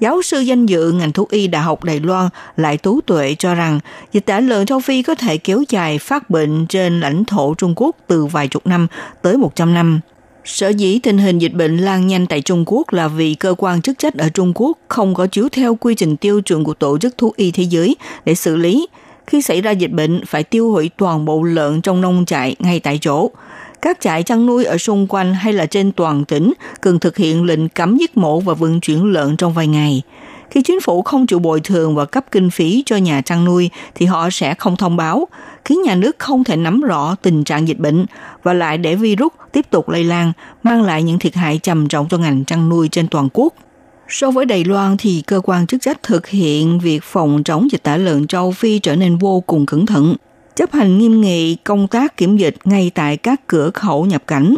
[0.00, 3.54] Giáo sư danh dự ngành thú y Đại học Đài Loan lại tú tuệ cho
[3.54, 3.80] rằng
[4.12, 7.72] dịch tả lợn châu Phi có thể kéo dài phát bệnh trên lãnh thổ Trung
[7.76, 8.86] Quốc từ vài chục năm
[9.22, 10.00] tới 100 năm.
[10.44, 13.82] Sở dĩ tình hình dịch bệnh lan nhanh tại Trung Quốc là vì cơ quan
[13.82, 16.98] chức trách ở Trung Quốc không có chiếu theo quy trình tiêu chuẩn của Tổ
[16.98, 18.86] chức Thú y Thế giới để xử lý.
[19.26, 22.80] Khi xảy ra dịch bệnh, phải tiêu hủy toàn bộ lợn trong nông trại ngay
[22.80, 23.30] tại chỗ–
[23.82, 27.44] các trại chăn nuôi ở xung quanh hay là trên toàn tỉnh cần thực hiện
[27.44, 30.02] lệnh cấm giết mổ và vận chuyển lợn trong vài ngày.
[30.50, 33.70] Khi chính phủ không chịu bồi thường và cấp kinh phí cho nhà chăn nuôi
[33.94, 35.28] thì họ sẽ không thông báo,
[35.64, 38.06] khiến nhà nước không thể nắm rõ tình trạng dịch bệnh
[38.42, 42.08] và lại để virus tiếp tục lây lan, mang lại những thiệt hại trầm trọng
[42.08, 43.54] cho ngành chăn nuôi trên toàn quốc.
[44.08, 47.82] So với Đài Loan thì cơ quan chức trách thực hiện việc phòng chống dịch
[47.82, 50.14] tả lợn châu Phi trở nên vô cùng cẩn thận
[50.56, 54.54] chấp hành nghiêm nghị công tác kiểm dịch ngay tại các cửa khẩu nhập cảnh.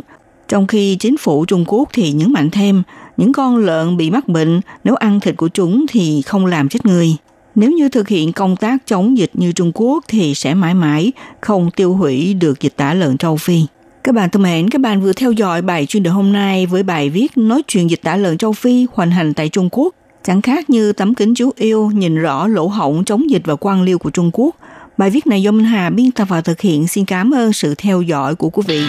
[0.49, 2.83] Trong khi chính phủ Trung Quốc thì nhấn mạnh thêm,
[3.17, 6.87] những con lợn bị mắc bệnh nếu ăn thịt của chúng thì không làm chết
[6.87, 7.17] người.
[7.55, 11.13] Nếu như thực hiện công tác chống dịch như Trung Quốc thì sẽ mãi mãi
[11.41, 13.61] không tiêu hủy được dịch tả lợn châu Phi.
[14.05, 16.83] Các bạn thân mến, các bạn vừa theo dõi bài chuyên đề hôm nay với
[16.83, 19.95] bài viết nói chuyện dịch tả lợn châu Phi hoành hành tại Trung Quốc.
[20.25, 23.83] Chẳng khác như tấm kính chú yêu nhìn rõ lỗ hổng chống dịch và quan
[23.83, 24.57] liêu của Trung Quốc–
[24.99, 26.89] Bài viết này do Minh Hà biên tập và thực hiện.
[26.89, 28.83] Xin cảm ơn sự theo dõi của quý vị.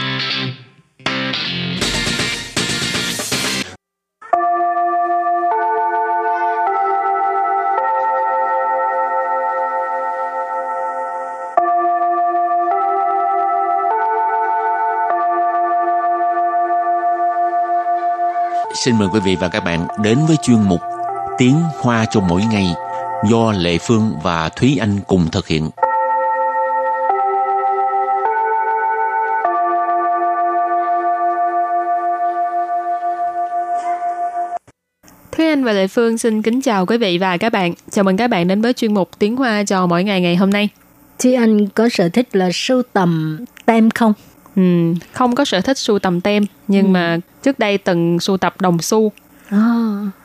[18.75, 20.81] Xin mời quý vị và các bạn đến với chuyên mục
[21.37, 22.73] Tiếng Hoa cho mỗi ngày
[23.29, 25.69] do Lệ Phương và Thúy Anh cùng thực hiện.
[35.63, 37.73] Và Lệ Phương xin kính chào quý vị và các bạn.
[37.91, 40.49] Chào mừng các bạn đến với chuyên mục Tiếng Hoa cho mỗi ngày ngày hôm
[40.49, 40.69] nay.
[41.19, 44.13] Thúy Anh có sở thích là sưu tầm tem không?
[44.55, 44.61] Ừ,
[45.13, 46.89] không có sở thích sưu tầm tem, nhưng ừ.
[46.89, 49.11] mà trước đây từng sưu tập đồng xu.
[49.49, 49.59] À,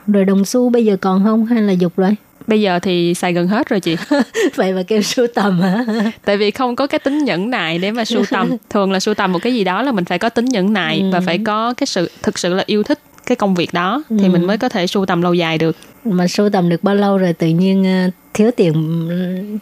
[0.06, 2.16] rồi đồng xu bây giờ còn không hay là dục rồi?
[2.46, 3.96] Bây giờ thì xài gần hết rồi chị.
[4.54, 5.84] Vậy mà kêu sưu tầm hả?
[6.24, 8.50] Tại vì không có cái tính nhẫn nại để mà sưu tầm.
[8.70, 11.00] Thường là sưu tầm một cái gì đó là mình phải có tính nhẫn nại
[11.00, 11.10] ừ.
[11.12, 14.16] và phải có cái sự thực sự là yêu thích cái công việc đó ừ.
[14.20, 15.76] thì mình mới có thể sưu tầm lâu dài được.
[16.04, 19.08] Mà sưu tầm được bao lâu rồi tự nhiên ờ, thiếu tiền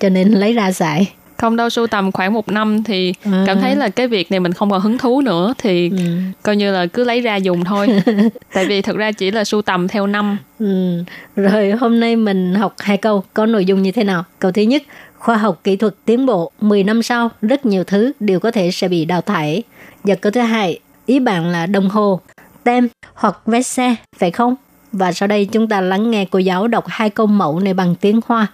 [0.01, 3.45] cho nên lấy ra xài không đâu sưu tầm khoảng một năm thì à.
[3.47, 5.97] cảm thấy là cái việc này mình không còn hứng thú nữa thì ừ.
[6.43, 7.89] coi như là cứ lấy ra dùng thôi
[8.53, 11.03] tại vì thực ra chỉ là sưu tầm theo năm ừ.
[11.37, 14.63] rồi hôm nay mình học hai câu có nội dung như thế nào câu thứ
[14.63, 14.83] nhất
[15.19, 18.71] khoa học kỹ thuật tiến bộ 10 năm sau rất nhiều thứ đều có thể
[18.71, 19.63] sẽ bị đào thải
[20.05, 22.21] và câu thứ hai ý bạn là đồng hồ
[22.66, 24.56] tem hoặc vé xe phải không
[24.92, 27.96] và sau đây chúng ta lắng nghe cô giáo đọc hai câu mẫu này bằng
[27.96, 28.48] tiếng Hoa.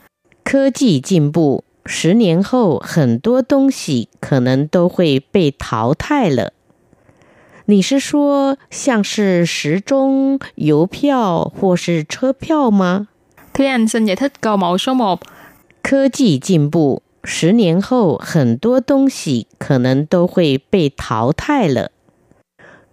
[0.43, 6.53] 科技进步十年后，很多东西可能都会被淘汰了。
[7.65, 13.07] 你是说像是时钟、邮票或是车票吗？
[13.53, 15.19] Thúy Anh xin giải thích câu mẫu số 1.
[15.81, 21.91] 科技进步，十年后很多东西可能都会被淘汰了。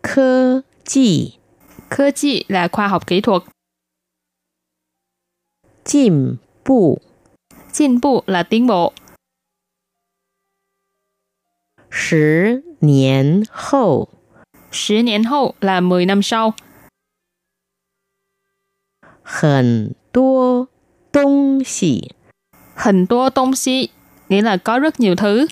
[0.00, 1.38] 科 技，
[1.88, 3.42] 科技 là khoa học kỹ thuật.
[5.85, 7.00] 进步。
[7.72, 8.92] 进步 là tiến bộ.
[11.90, 14.09] 十年后，
[14.70, 16.55] 十年后 là 10 năm sau.
[19.22, 20.68] 很多
[21.12, 22.14] 东西，
[22.74, 23.90] 很多东西
[24.29, 25.46] nghĩa là có rất nhiều thứ.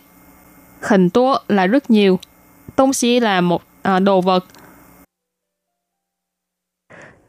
[0.83, 2.19] Hình tố là rất nhiều.
[2.77, 4.45] Tông xí là một à, đồ vật.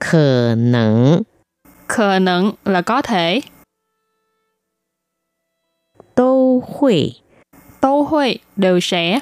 [0.07, 1.21] Khả năng
[1.87, 3.41] Khả năng là có thể.
[6.15, 7.21] 都会
[7.81, 9.19] 都会 đều sẽ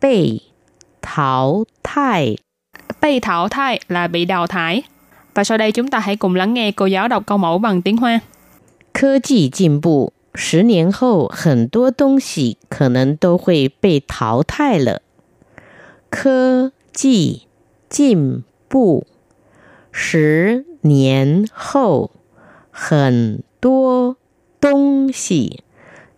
[0.00, 0.40] bị
[1.02, 2.36] thảo thải
[3.00, 4.82] bị thảo thải là bị đào thải
[5.34, 7.82] và sau đây chúng ta hãy cùng lắng nghe cô giáo đọc câu mẫu bằng
[7.82, 8.20] tiếng Hoa.
[8.92, 15.02] 科技进步，十年后很多东西可能都会被淘汰了。
[16.10, 17.45] 科技
[17.88, 19.06] 进步，
[19.90, 22.10] 十年后
[22.70, 24.16] 很多
[24.60, 25.62] 东西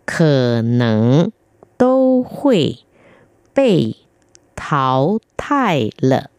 [0.05, 1.31] 可能
[1.77, 2.79] 都会
[3.53, 3.95] 被
[4.55, 6.29] 淘汰了。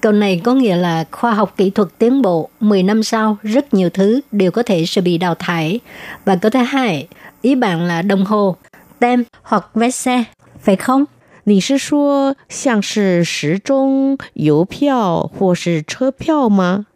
[0.00, 3.74] Câu này có nghĩa là khoa học kỹ thuật tiến bộ, 10 năm sau rất
[3.74, 5.80] nhiều thứ đều có thể sẽ bị đào thải.
[6.24, 7.08] Và câu thứ hai,
[7.42, 8.56] ý bạn là đồng hồ,
[8.98, 10.24] tem hoặc vé xe,
[10.60, 11.04] phải không?
[11.48, 16.86] 你是说像是时钟、邮票或是车票吗？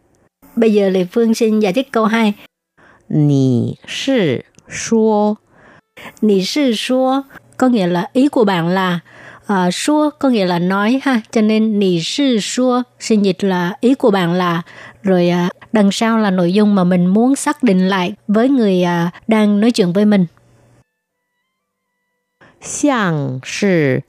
[0.55, 2.33] Bây giờ Lê Phương xin giải thích câu 2.
[3.07, 5.37] 你是说
[6.21, 7.25] 你是说
[7.57, 8.99] có nghĩa là ý của bạn là
[9.53, 13.73] uh, số có nghĩa là nói ha cho nên nì sư số xin dịch là
[13.81, 14.61] ý của bạn là
[15.03, 18.83] rồi uh, đằng sau là nội dung mà mình muốn xác định lại với người
[18.83, 20.27] uh, đang nói chuyện với mình
[22.61, 24.03] 像是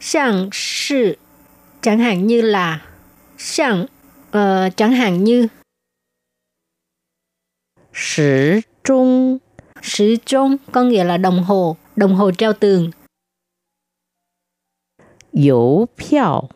[0.00, 1.18] 像是
[1.82, 2.86] chẳng hạn như là
[3.38, 3.86] 像
[4.28, 5.48] uh, chẳng hạn như
[7.92, 9.40] 时钟，
[9.80, 12.90] 时钟 có nghĩa là đồng hồ, đồng hồ treo tường.
[15.32, 16.48] 邮票，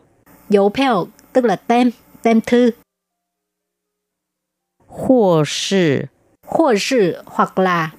[0.49, 2.73] 邮票 tức là tem, tem thư.
[4.87, 6.09] 或是，
[6.41, 7.93] 或是 hoặc là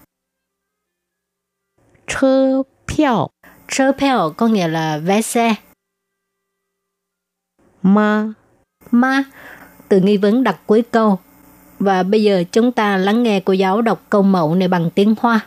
[2.06, 3.32] 车票，
[3.68, 5.56] 车票 có nghĩa là vé xe.
[7.80, 8.36] 吗？
[8.90, 9.24] 吗?
[9.88, 11.18] từ nghi vấn đặt cuối câu
[11.78, 15.14] và bây giờ chúng ta lắng nghe cô giáo đọc câu mẫu này bằng tiếng
[15.20, 15.46] Hoa.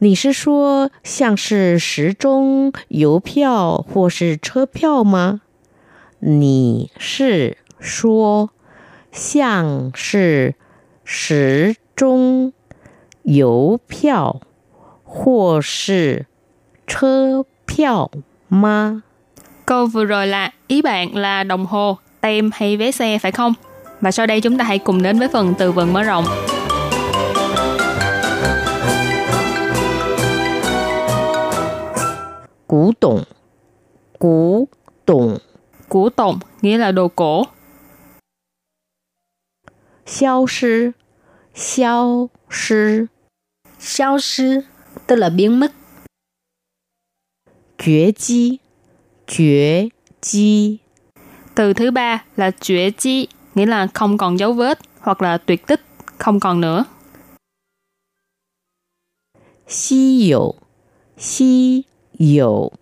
[0.00, 5.40] 你是说像是时钟、邮票或是车票吗？
[6.20, 8.50] 你是说
[9.12, 10.54] 像是
[11.04, 12.52] 时钟、
[13.22, 14.40] 邮票
[15.02, 16.26] 或是
[16.86, 17.44] 车
[17.75, 18.11] 票
[18.49, 19.01] 吗
[19.65, 23.53] ？Câu vừa rồi là ý bạn là đồng hồ, tem hay vé xe phải không?
[24.01, 26.25] Và sau đây chúng ta hãy cùng đến với phần từ vựng mở rộng.
[32.67, 33.23] Củ tổng
[34.19, 34.67] Củ
[35.05, 35.37] tổng
[35.89, 37.43] Củ tổng nghĩa là đồ cổ.
[40.05, 40.91] Xao sư
[41.55, 43.05] Xao sư
[43.79, 44.61] Xao sư
[45.07, 45.71] tức là biến mất
[47.82, 48.60] 绝迹，
[49.26, 49.90] 绝
[50.20, 50.80] 迹，
[51.54, 55.66] Từ thứ ba là chuyển chi, nghĩa là không còn dấu vết hoặc là tuyệt
[55.66, 55.80] tích,
[56.18, 56.84] không còn nữa.
[59.66, 60.56] 稀有，
[61.18, 61.84] 稀
[62.18, 62.72] 有，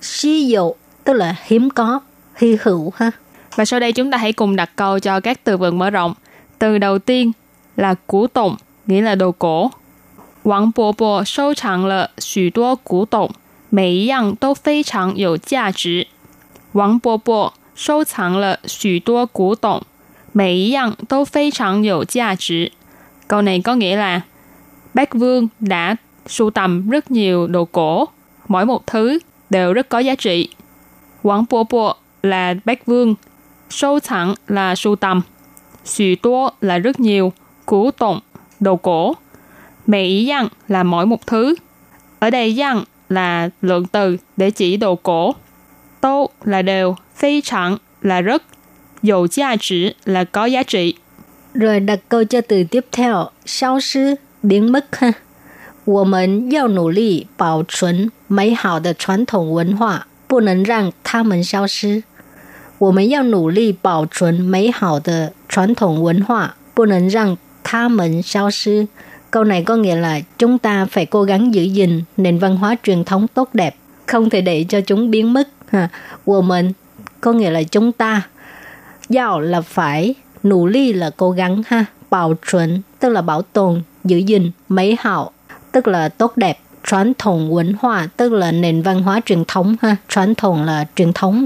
[0.00, 2.00] Xí dụ tức là hiếm có,
[2.36, 3.10] hy hữu ha.
[3.56, 6.14] Và sau đây chúng ta hãy cùng đặt câu cho các từ vựng mở rộng.
[6.58, 7.32] Từ đầu tiên
[7.76, 9.70] là củ tổng, nghĩa là đồ cổ.
[10.44, 13.30] Wang Bo Bo sâu藏了许多古董，
[13.70, 16.06] 每一样都非常有价值。
[16.72, 19.82] 王伯伯收藏了许多古董，
[20.32, 22.72] 每一样都非常有价值.
[23.26, 24.20] Câu này có nghĩa là
[24.94, 28.08] Bác Vương đã sưu tầm rất nhiều đồ cổ,
[28.48, 29.18] mỗi một thứ
[29.50, 30.48] đều rất có giá trị.
[31.22, 33.14] Quảng Bộ Bộ là bác vương,
[33.70, 35.20] sâu thẳng là sưu tầm,
[35.84, 37.32] xù tố là rất nhiều,
[37.66, 38.20] củ tổng,
[38.60, 39.14] đồ cổ.
[39.86, 41.54] Mẹ ý yang là mỗi một thứ.
[42.18, 45.34] Ở đây yang là lượng từ để chỉ đồ cổ.
[46.00, 48.42] Tô là đều, phi chẳng là rất,
[49.02, 50.94] dầu giá trị là có giá trị.
[51.54, 55.12] Rồi đặt câu cho từ tiếp theo, sao sư, biến mất ha.
[55.86, 62.04] 我们要努力保存美好的传统文化，不能让它们消失。
[62.78, 68.88] 我们要努力保存美好的传统文化，不能让它们消失。
[69.31, 72.75] Câu này có nghĩa là chúng ta phải cố gắng giữ gìn nền văn hóa
[72.83, 75.49] truyền thống tốt đẹp, không thể để cho chúng biến mất.
[75.69, 75.89] Ha.
[76.25, 76.71] Của mình
[77.21, 78.21] có nghĩa là chúng ta.
[79.09, 81.85] Giao là phải, nỗ lực là cố gắng ha.
[82.09, 85.31] Bảo chuẩn tức là bảo tồn, giữ gìn, mấy hảo
[85.71, 86.59] tức là tốt đẹp.
[86.83, 89.95] Truyền thống văn hóa tức là nền văn hóa truyền thống ha.
[90.09, 91.45] Truyền thống là truyền thống,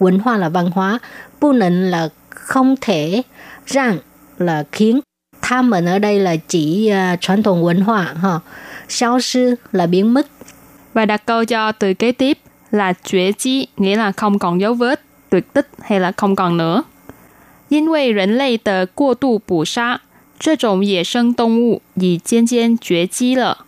[0.00, 0.98] văn hóa là văn hóa.
[1.40, 3.22] Bu nịnh là không thể,
[3.66, 3.98] rằng
[4.38, 5.00] là khiến.
[5.41, 8.39] Tha mình ở đây là chỉ uh, truyền thống văn hóa ha.
[8.87, 10.27] Sao sư là biến mất.
[10.93, 12.37] Và đặt câu cho từ kế tiếp
[12.71, 16.57] là chuyển chi, nghĩa là không còn dấu vết, tuyệt tích hay là không còn
[16.57, 16.83] nữa.
[17.69, 19.99] 因为人类的过度捕杀，
[20.39, 23.65] 这种野生动物已渐渐绝迹了。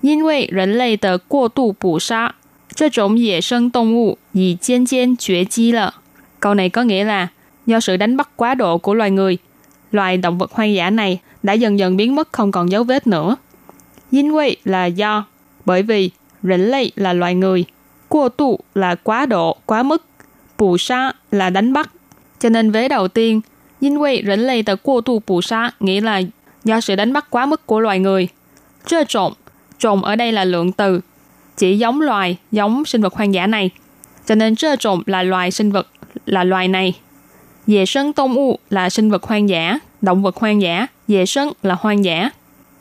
[0.00, 2.34] 因为人类的过度捕杀，
[2.74, 5.94] 这种野生动物已渐渐绝迹了。
[6.40, 7.28] Câu này có nghĩa là
[7.66, 9.38] do sự đánh bắt quá độ của loài người,
[9.93, 13.07] loài động vật hoang dã này đã dần dần biến mất không còn dấu vết
[13.07, 13.35] nữa.
[14.11, 15.25] Dinh quy là do,
[15.65, 16.11] bởi vì
[16.43, 17.65] rỉnh lây là loài người,
[18.09, 20.05] cua tụ là quá độ, quá mức,
[20.57, 21.89] bù sa là đánh bắt.
[22.39, 23.41] Cho nên vế đầu tiên,
[23.81, 26.21] dinh quy rỉnh lây tờ cua tụ bù sa nghĩa là
[26.63, 28.27] do sự đánh bắt quá mức của loài người.
[28.85, 29.33] Trơ trộm,
[29.79, 31.01] trộm ở đây là lượng từ,
[31.57, 33.69] chỉ giống loài, giống sinh vật hoang dã này.
[34.25, 35.87] Cho nên trơ trộm là loài sinh vật,
[36.25, 36.93] là loài này,
[37.67, 40.87] Dệ sân tông u là sinh vật hoang dã, động vật hoang dã.
[41.07, 42.29] Dệ sân là hoang dã.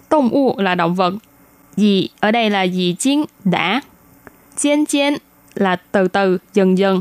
[0.09, 1.14] Tông u là động vật.
[1.77, 3.81] Dì ở đây là dì chiến, đã.
[4.57, 5.14] Chiên chiên
[5.55, 7.01] là từ từ, dần dần.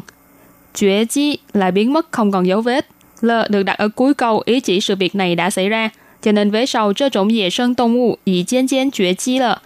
[0.77, 2.87] Chuyển chi là biến mất không còn dấu vết.
[3.21, 5.89] L được đặt ở cuối câu ý chỉ sự việc này đã xảy ra.
[6.21, 9.39] Cho nên vế sau, cho trộn dệ sân tông u dì chiên chiên chuyển chi
[9.39, 9.59] là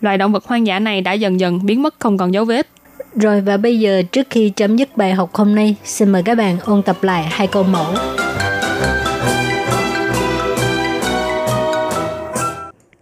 [0.00, 2.68] loài động vật hoang dã này đã dần dần biến mất không còn dấu vết.
[3.15, 6.35] Rồi và bây giờ trước khi chấm dứt bài học hôm nay, xin mời các
[6.35, 7.85] bạn ôn tập lại hai câu mẫu.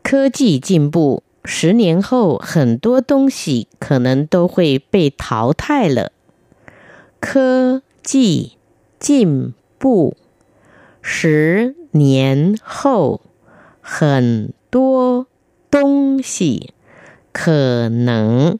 [0.04, 6.12] 科技进步，十年后很多东西可能都会被淘汰了。
[7.22, 8.58] 科技
[9.00, 10.18] 进步，
[11.02, 13.22] 十年后
[13.80, 15.28] 很多
[15.70, 16.74] 东西
[17.32, 18.60] 可能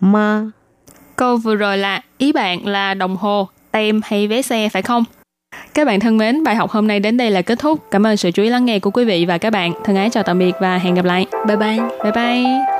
[0.00, 0.52] 吗
[1.16, 5.04] ？Câu vừa rồi là ý bạn là đồng hồ, tem hay vé xe phải không?
[5.74, 7.90] Các bạn thân mến, bài học hôm nay đến đây là kết thúc.
[7.90, 9.72] Cảm ơn sự chú ý lắng nghe của quý vị và các bạn.
[9.84, 11.26] Thân ái chào tạm biệt và hẹn gặp lại.
[11.46, 11.78] Bye bye.
[12.02, 12.79] Bye bye.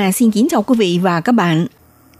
[0.00, 1.66] Hà xin kính chào quý vị và các bạn.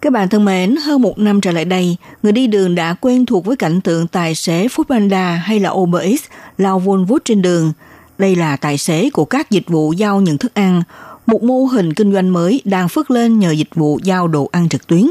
[0.00, 3.26] Các bạn thân mến, hơn một năm trở lại đây, người đi đường đã quen
[3.26, 6.22] thuộc với cảnh tượng tài xế Foodpanda hay là Uber Eats
[6.58, 7.72] lao vun vút trên đường.
[8.18, 10.82] Đây là tài xế của các dịch vụ giao nhận thức ăn,
[11.26, 14.68] một mô hình kinh doanh mới đang phất lên nhờ dịch vụ giao đồ ăn
[14.68, 15.06] trực tuyến.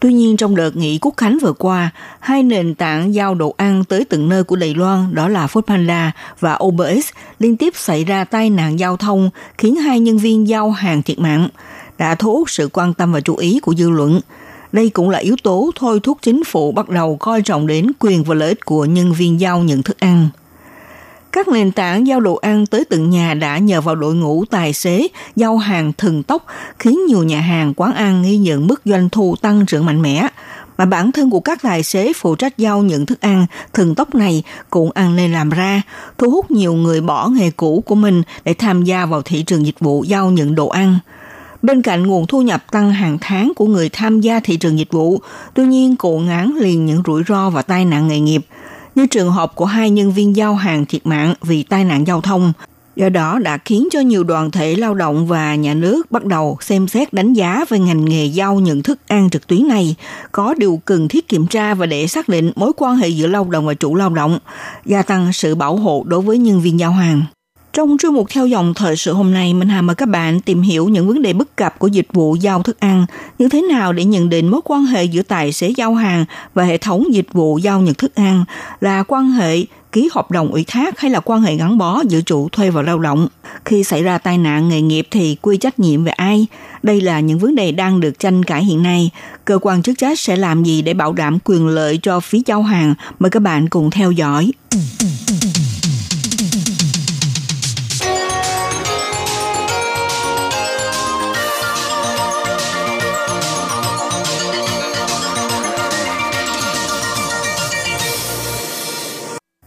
[0.00, 1.90] Tuy nhiên trong đợt nghỉ quốc khánh vừa qua,
[2.20, 6.10] hai nền tảng giao đồ ăn tới từng nơi của Đài Loan đó là Foodpanda
[6.40, 10.48] và Uber Eats liên tiếp xảy ra tai nạn giao thông khiến hai nhân viên
[10.48, 11.48] giao hàng thiệt mạng,
[11.98, 14.20] đã thu hút sự quan tâm và chú ý của dư luận.
[14.72, 18.24] Đây cũng là yếu tố thôi thúc chính phủ bắt đầu coi trọng đến quyền
[18.24, 20.28] và lợi ích của nhân viên giao nhận thức ăn.
[21.32, 24.72] Các nền tảng giao đồ ăn tới từng nhà đã nhờ vào đội ngũ tài
[24.72, 26.46] xế giao hàng thần tốc
[26.78, 30.28] khiến nhiều nhà hàng quán ăn ghi nhận mức doanh thu tăng trưởng mạnh mẽ.
[30.78, 34.14] Mà bản thân của các tài xế phụ trách giao nhận thức ăn thần tốc
[34.14, 35.82] này cũng ăn nên làm ra,
[36.18, 39.66] thu hút nhiều người bỏ nghề cũ của mình để tham gia vào thị trường
[39.66, 40.98] dịch vụ giao nhận đồ ăn.
[41.64, 44.92] Bên cạnh nguồn thu nhập tăng hàng tháng của người tham gia thị trường dịch
[44.92, 45.20] vụ,
[45.54, 48.46] tuy nhiên cũng ngán liền những rủi ro và tai nạn nghề nghiệp,
[48.94, 52.20] như trường hợp của hai nhân viên giao hàng thiệt mạng vì tai nạn giao
[52.20, 52.52] thông.
[52.96, 56.58] Do đó đã khiến cho nhiều đoàn thể lao động và nhà nước bắt đầu
[56.60, 59.94] xem xét đánh giá về ngành nghề giao nhận thức ăn trực tuyến này,
[60.32, 63.44] có điều cần thiết kiểm tra và để xác định mối quan hệ giữa lao
[63.44, 64.38] động và chủ lao động,
[64.86, 67.22] gia tăng sự bảo hộ đối với nhân viên giao hàng.
[67.74, 70.62] Trong chuyên mục theo dòng thời sự hôm nay, mình Hà mời các bạn tìm
[70.62, 73.06] hiểu những vấn đề bất cập của dịch vụ giao thức ăn,
[73.38, 76.64] như thế nào để nhận định mối quan hệ giữa tài xế giao hàng và
[76.64, 78.44] hệ thống dịch vụ giao nhận thức ăn
[78.80, 82.20] là quan hệ ký hợp đồng ủy thác hay là quan hệ gắn bó giữa
[82.20, 83.28] chủ thuê và lao động.
[83.64, 86.46] Khi xảy ra tai nạn nghề nghiệp thì quy trách nhiệm về ai?
[86.82, 89.10] Đây là những vấn đề đang được tranh cãi hiện nay.
[89.44, 92.62] Cơ quan chức trách sẽ làm gì để bảo đảm quyền lợi cho phía giao
[92.62, 92.94] hàng?
[93.18, 94.50] Mời các bạn cùng theo dõi.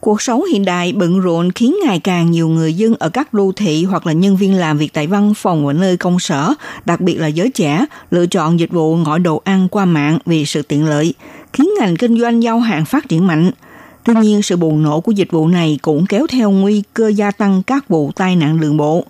[0.07, 3.51] Cuộc sống hiện đại bận rộn khiến ngày càng nhiều người dân ở các đô
[3.55, 6.53] thị hoặc là nhân viên làm việc tại văn phòng và nơi công sở,
[6.85, 10.45] đặc biệt là giới trẻ, lựa chọn dịch vụ gọi đồ ăn qua mạng vì
[10.45, 11.13] sự tiện lợi,
[11.53, 13.51] khiến ngành kinh doanh giao hàng phát triển mạnh.
[14.03, 17.31] Tuy nhiên, sự bùng nổ của dịch vụ này cũng kéo theo nguy cơ gia
[17.31, 19.05] tăng các vụ tai nạn đường bộ.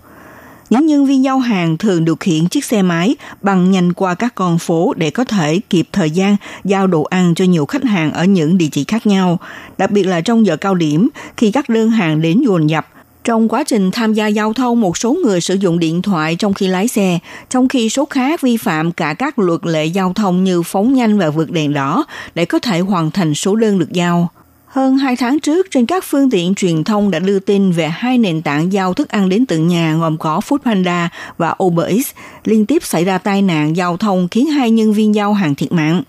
[0.70, 4.34] Những nhân viên giao hàng thường điều khiển chiếc xe máy bằng nhanh qua các
[4.34, 8.12] con phố để có thể kịp thời gian giao đồ ăn cho nhiều khách hàng
[8.12, 9.38] ở những địa chỉ khác nhau,
[9.78, 12.88] đặc biệt là trong giờ cao điểm khi các đơn hàng đến dồn dập.
[13.24, 16.54] Trong quá trình tham gia giao thông, một số người sử dụng điện thoại trong
[16.54, 17.18] khi lái xe,
[17.50, 21.18] trong khi số khác vi phạm cả các luật lệ giao thông như phóng nhanh
[21.18, 22.04] và vượt đèn đỏ
[22.34, 24.30] để có thể hoàn thành số đơn được giao.
[24.68, 28.18] Hơn 2 tháng trước, trên các phương tiện truyền thông đã đưa tin về hai
[28.18, 32.10] nền tảng giao thức ăn đến tận nhà gồm có Foodpanda và Uber Eats
[32.44, 35.72] liên tiếp xảy ra tai nạn giao thông khiến hai nhân viên giao hàng thiệt
[35.72, 36.02] mạng.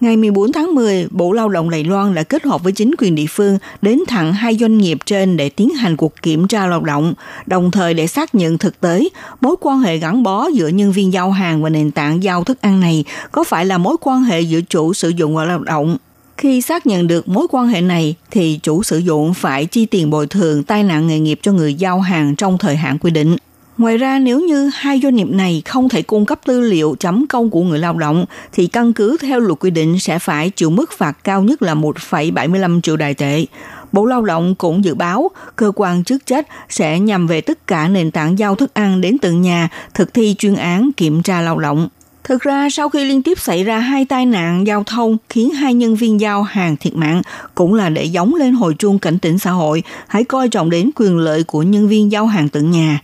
[0.00, 3.14] Ngày 14 tháng 10, Bộ Lao động Đài Loan đã kết hợp với chính quyền
[3.14, 6.80] địa phương đến thẳng hai doanh nghiệp trên để tiến hành cuộc kiểm tra lao
[6.80, 7.14] động,
[7.46, 9.08] đồng thời để xác nhận thực tế
[9.40, 12.60] mối quan hệ gắn bó giữa nhân viên giao hàng và nền tảng giao thức
[12.60, 15.96] ăn này có phải là mối quan hệ giữa chủ sử dụng và lao động.
[16.40, 20.10] Khi xác nhận được mối quan hệ này, thì chủ sử dụng phải chi tiền
[20.10, 23.36] bồi thường tai nạn nghề nghiệp cho người giao hàng trong thời hạn quy định.
[23.78, 27.26] Ngoài ra, nếu như hai doanh nghiệp này không thể cung cấp tư liệu chấm
[27.26, 30.70] công của người lao động, thì căn cứ theo luật quy định sẽ phải chịu
[30.70, 33.46] mức phạt cao nhất là 1,75 triệu đài tệ.
[33.92, 37.88] Bộ Lao động cũng dự báo cơ quan chức trách sẽ nhằm về tất cả
[37.88, 41.58] nền tảng giao thức ăn đến từng nhà thực thi chuyên án kiểm tra lao
[41.58, 41.88] động.
[42.30, 45.74] Thực ra, sau khi liên tiếp xảy ra hai tai nạn giao thông khiến hai
[45.74, 47.22] nhân viên giao hàng thiệt mạng,
[47.54, 50.90] cũng là để giống lên hồi chuông cảnh tỉnh xã hội, hãy coi trọng đến
[50.96, 53.00] quyền lợi của nhân viên giao hàng tận nhà.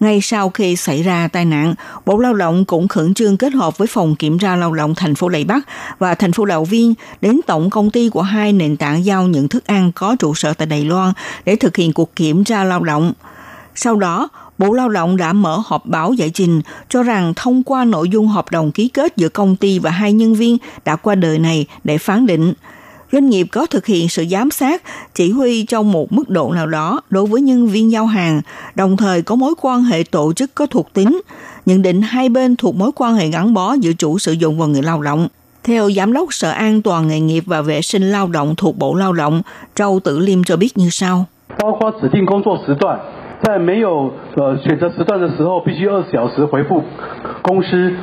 [0.00, 1.74] Ngay sau khi xảy ra tai nạn,
[2.06, 5.14] Bộ Lao động cũng khẩn trương kết hợp với Phòng Kiểm tra Lao động thành
[5.14, 5.66] phố Lệ Bắc
[5.98, 9.48] và thành phố Đạo Viên đến tổng công ty của hai nền tảng giao nhận
[9.48, 11.12] thức ăn có trụ sở tại Đài Loan
[11.44, 13.12] để thực hiện cuộc kiểm tra lao động.
[13.74, 14.28] Sau đó,
[14.58, 18.28] Bộ Lao động đã mở họp báo giải trình cho rằng thông qua nội dung
[18.28, 21.66] hợp đồng ký kết giữa công ty và hai nhân viên đã qua đời này
[21.84, 22.52] để phán định
[23.14, 24.82] doanh nghiệp có thực hiện sự giám sát,
[25.14, 28.40] chỉ huy trong một mức độ nào đó đối với nhân viên giao hàng,
[28.74, 31.20] đồng thời có mối quan hệ tổ chức có thuộc tính,
[31.66, 34.66] nhận định hai bên thuộc mối quan hệ gắn bó giữa chủ sử dụng và
[34.66, 35.28] người lao động.
[35.64, 38.94] Theo Giám đốc Sở An toàn Nghề nghiệp và Vệ sinh Lao động thuộc Bộ
[38.94, 39.42] Lao động,
[39.74, 41.26] Châu Tử Liêm cho biết như sau.
[41.62, 41.78] Bao
[43.44, 46.82] 在没有呃选择时段的时候，必须二十小时回复
[47.42, 47.94] 公司。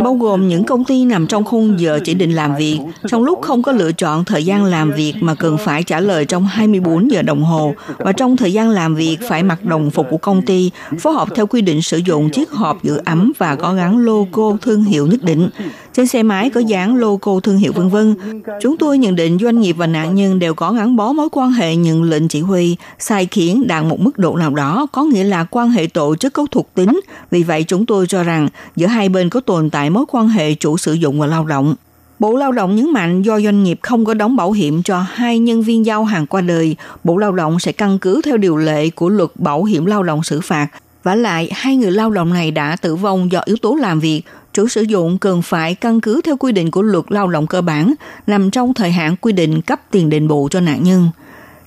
[0.00, 3.42] bao gồm những công ty nằm trong khung giờ chỉ định làm việc, trong lúc
[3.42, 7.10] không có lựa chọn thời gian làm việc mà cần phải trả lời trong 24
[7.10, 10.42] giờ đồng hồ và trong thời gian làm việc phải mặc đồng phục của công
[10.42, 13.98] ty, phối hợp theo quy định sử dụng chiếc hộp giữ ấm và có gắn
[13.98, 15.48] logo thương hiệu nhất định.
[15.94, 18.14] Trên xe máy có dán logo thương hiệu vân vân.
[18.62, 21.50] Chúng tôi nhận định doanh nghiệp và nạn nhân đều có gắn bó mối quan
[21.50, 25.24] hệ nhận lệnh chỉ huy, sai khiến đạt một mức độ nào đó có nghĩa
[25.24, 27.00] là quan hệ tổ chức có thuộc tính.
[27.30, 30.54] Vì vậy chúng tôi cho rằng giữa hai bên có tồn tại mối quan hệ
[30.54, 31.74] chủ sử dụng và lao động.
[32.18, 35.38] Bộ Lao động nhấn mạnh do doanh nghiệp không có đóng bảo hiểm cho hai
[35.38, 38.90] nhân viên giao hàng qua đời, Bộ Lao động sẽ căn cứ theo điều lệ
[38.90, 40.68] của luật bảo hiểm lao động xử phạt.
[41.02, 44.22] Và lại, hai người lao động này đã tử vong do yếu tố làm việc,
[44.52, 47.60] chủ sử dụng cần phải căn cứ theo quy định của luật lao động cơ
[47.60, 47.94] bản,
[48.26, 51.10] nằm trong thời hạn quy định cấp tiền đền bù cho nạn nhân.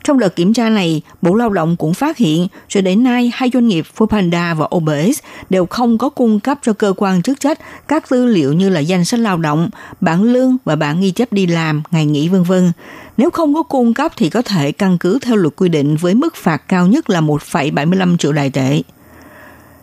[0.04, 3.50] Trong đợt kiểm tra này, Bộ Lao động cũng phát hiện, cho đến nay hai
[3.54, 7.60] doanh nghiệp Foodpanda và OBS đều không có cung cấp cho cơ quan chức trách
[7.88, 9.70] các tư liệu như là danh sách lao động,
[10.02, 12.72] bảng lương và bảng ghi chép đi làm, ngày nghỉ vân vân.
[13.18, 16.16] Nếu không có cung cấp thì có thể căn cứ theo luật quy định với
[16.16, 18.82] mức phạt cao nhất là 1,75 triệu đài tệ.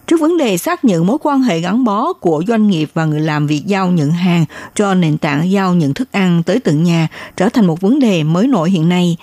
[0.09, 3.21] Trước vấn đề xác nhận mối quan hệ gắn bó của doanh nghiệp và người
[3.21, 4.45] làm việc giao nhận hàng
[4.75, 8.25] cho nền tảng giao nhận thức ăn tới tận nhà trở thành một vấn đề
[8.25, 9.17] mới nổi hiện nay,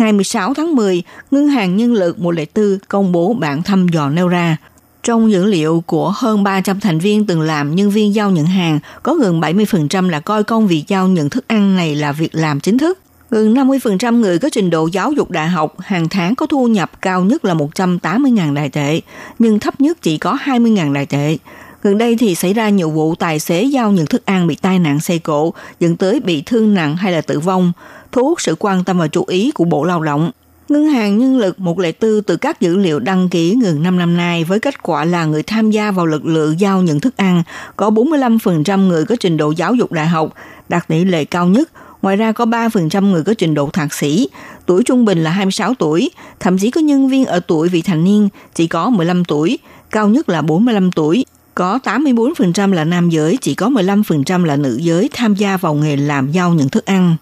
[0.00, 4.28] ngày 16 tháng 10, Ngân hàng Nhân lực 104 công bố bản thăm dò nêu
[4.28, 4.56] ra.
[5.02, 8.78] Trong dữ liệu của hơn 300 thành viên từng làm nhân viên giao nhận hàng,
[9.02, 12.60] có gần 70% là coi công việc giao nhận thức ăn này là việc làm
[12.60, 12.98] chính thức.
[13.30, 16.90] Gần 50% người có trình độ giáo dục đại học hàng tháng có thu nhập
[17.02, 19.00] cao nhất là 180.000 đại tệ,
[19.38, 21.36] nhưng thấp nhất chỉ có 20.000 đại tệ.
[21.82, 24.78] Gần đây thì xảy ra nhiều vụ tài xế giao nhận thức ăn bị tai
[24.78, 27.72] nạn xe cộ, dẫn tới bị thương nặng hay là tử vong,
[28.12, 30.30] thu hút sự quan tâm và chú ý của Bộ Lao động.
[30.68, 34.44] Ngân hàng Nhân lực 104 từ các dữ liệu đăng ký gần 5 năm nay
[34.44, 37.42] với kết quả là người tham gia vào lực lượng giao nhận thức ăn
[37.76, 40.34] có 45% người có trình độ giáo dục đại học,
[40.68, 41.70] đạt tỷ lệ cao nhất.
[42.02, 44.28] Ngoài ra có 3% người có trình độ thạc sĩ,
[44.66, 46.10] tuổi trung bình là 26 tuổi,
[46.40, 49.58] thậm chí có nhân viên ở tuổi vị thành niên chỉ có 15 tuổi,
[49.90, 51.24] cao nhất là 45 tuổi.
[51.54, 55.96] Có 84% là nam giới, chỉ có 15% là nữ giới tham gia vào nghề
[55.96, 57.16] làm giao nhận thức ăn.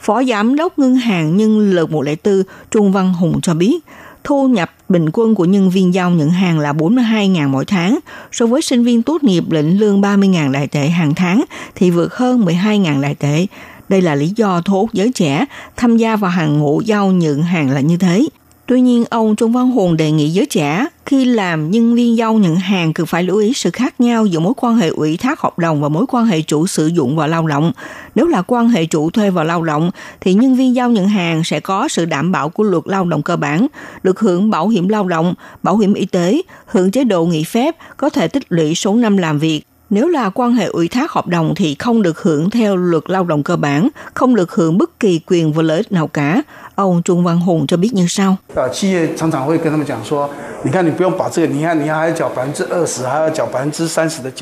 [0.00, 3.84] Phó Giám đốc Ngân hàng Nhân lực 104 Trung Văn Hùng cho biết,
[4.24, 7.98] thu nhập bình quân của nhân viên giao nhận hàng là 42.000 mỗi tháng,
[8.32, 11.44] so với sinh viên tốt nghiệp lĩnh lương 30.000 đại tệ hàng tháng
[11.74, 13.46] thì vượt hơn 12.000 đại tệ.
[13.88, 15.44] Đây là lý do thu hút giới trẻ
[15.76, 18.26] tham gia vào hàng ngũ giao nhận hàng là như thế.
[18.70, 22.34] Tuy nhiên, ông Trung Văn Hùng đề nghị giới trẻ khi làm nhân viên giao
[22.34, 25.40] nhận hàng cần phải lưu ý sự khác nhau giữa mối quan hệ ủy thác
[25.40, 27.72] hợp đồng và mối quan hệ chủ sử dụng và lao động.
[28.14, 29.90] Nếu là quan hệ chủ thuê và lao động,
[30.20, 33.22] thì nhân viên giao nhận hàng sẽ có sự đảm bảo của luật lao động
[33.22, 33.66] cơ bản,
[34.02, 37.76] được hưởng bảo hiểm lao động, bảo hiểm y tế, hưởng chế độ nghỉ phép,
[37.96, 41.26] có thể tích lũy số năm làm việc, nếu là quan hệ ủy thác hợp
[41.26, 45.00] đồng thì không được hưởng theo luật lao động cơ bản, không được hưởng bất
[45.00, 46.42] kỳ quyền và lợi ích nào cả.
[46.74, 48.36] Ông Trung Văn Hùng cho biết như sau.
[48.54, 48.68] Ờ,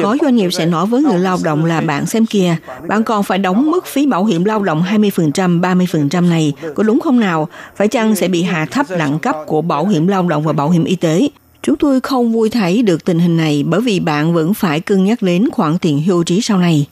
[0.03, 2.57] có doanh nghiệp sẽ nói với người lao động là bạn xem kia,
[2.89, 7.01] bạn còn phải đóng mức phí bảo hiểm lao động 20%, 30% này, có đúng
[7.01, 7.49] không nào?
[7.77, 10.71] Phải chăng sẽ bị hạ thấp đẳng cấp của bảo hiểm lao động và bảo
[10.71, 11.29] hiểm y tế?
[11.63, 15.05] Chúng tôi không vui thấy được tình hình này bởi vì bạn vẫn phải cân
[15.05, 16.87] nhắc đến khoản tiền hưu trí sau này.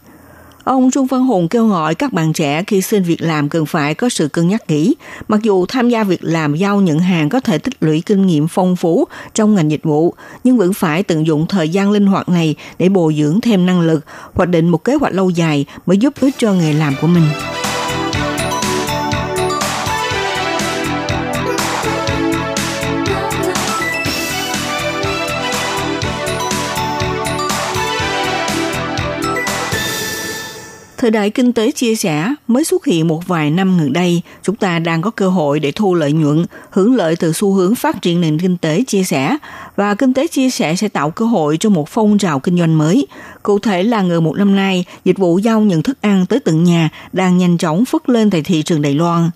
[0.64, 3.94] Ông Trung Văn Hùng kêu gọi các bạn trẻ khi xin việc làm cần phải
[3.94, 4.94] có sự cân nhắc kỹ.
[5.28, 8.48] Mặc dù tham gia việc làm giao nhận hàng có thể tích lũy kinh nghiệm
[8.48, 9.04] phong phú
[9.34, 10.14] trong ngành dịch vụ,
[10.44, 13.80] nhưng vẫn phải tận dụng thời gian linh hoạt này để bồi dưỡng thêm năng
[13.80, 14.04] lực,
[14.34, 17.24] hoạch định một kế hoạch lâu dài mới giúp ích cho nghề làm của mình.
[31.06, 34.56] Thời đại kinh tế chia sẻ mới xuất hiện một vài năm gần đây, chúng
[34.56, 38.02] ta đang có cơ hội để thu lợi nhuận, hưởng lợi từ xu hướng phát
[38.02, 39.36] triển nền kinh tế chia sẻ
[39.76, 42.78] và kinh tế chia sẻ sẽ tạo cơ hội cho một phong trào kinh doanh
[42.78, 43.06] mới.
[43.42, 46.64] Cụ thể là ngờ một năm nay, dịch vụ giao nhận thức ăn tới tận
[46.64, 49.30] nhà đang nhanh chóng phất lên tại thị trường Đài Loan.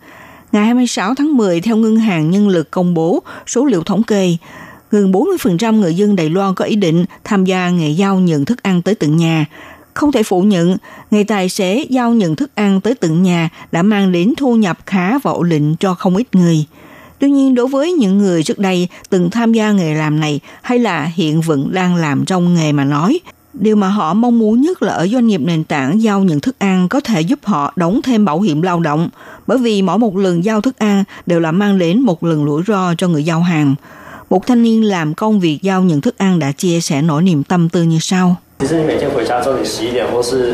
[0.52, 4.36] Ngày 26 tháng 10, theo Ngân hàng Nhân lực công bố số liệu thống kê,
[4.90, 8.62] gần 40% người dân Đài Loan có ý định tham gia nghề giao nhận thức
[8.62, 9.46] ăn tới tận nhà.
[9.94, 10.76] Không thể phủ nhận,
[11.10, 14.78] nghề tài xế giao nhận thức ăn tới tận nhà đã mang đến thu nhập
[14.86, 16.64] khá và ổn định cho không ít người.
[17.18, 20.78] Tuy nhiên, đối với những người trước đây từng tham gia nghề làm này hay
[20.78, 23.20] là hiện vẫn đang làm trong nghề mà nói,
[23.54, 26.58] Điều mà họ mong muốn nhất là ở doanh nghiệp nền tảng giao nhận thức
[26.58, 29.08] ăn có thể giúp họ đóng thêm bảo hiểm lao động,
[29.46, 32.62] bởi vì mỗi một lần giao thức ăn đều là mang đến một lần rủi
[32.66, 33.74] ro cho người giao hàng.
[34.30, 37.42] Một thanh niên làm công việc giao nhận thức ăn đã chia sẻ nỗi niềm
[37.42, 38.36] tâm tư như sau.
[38.59, 40.53] 其实你每天回家之后，你洗脸或是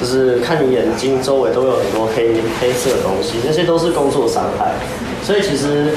[0.00, 4.74] 就是看你眼睛周围都有很多黑黑色的东西，那些都是工作伤害。
[5.22, 5.92] 所以其实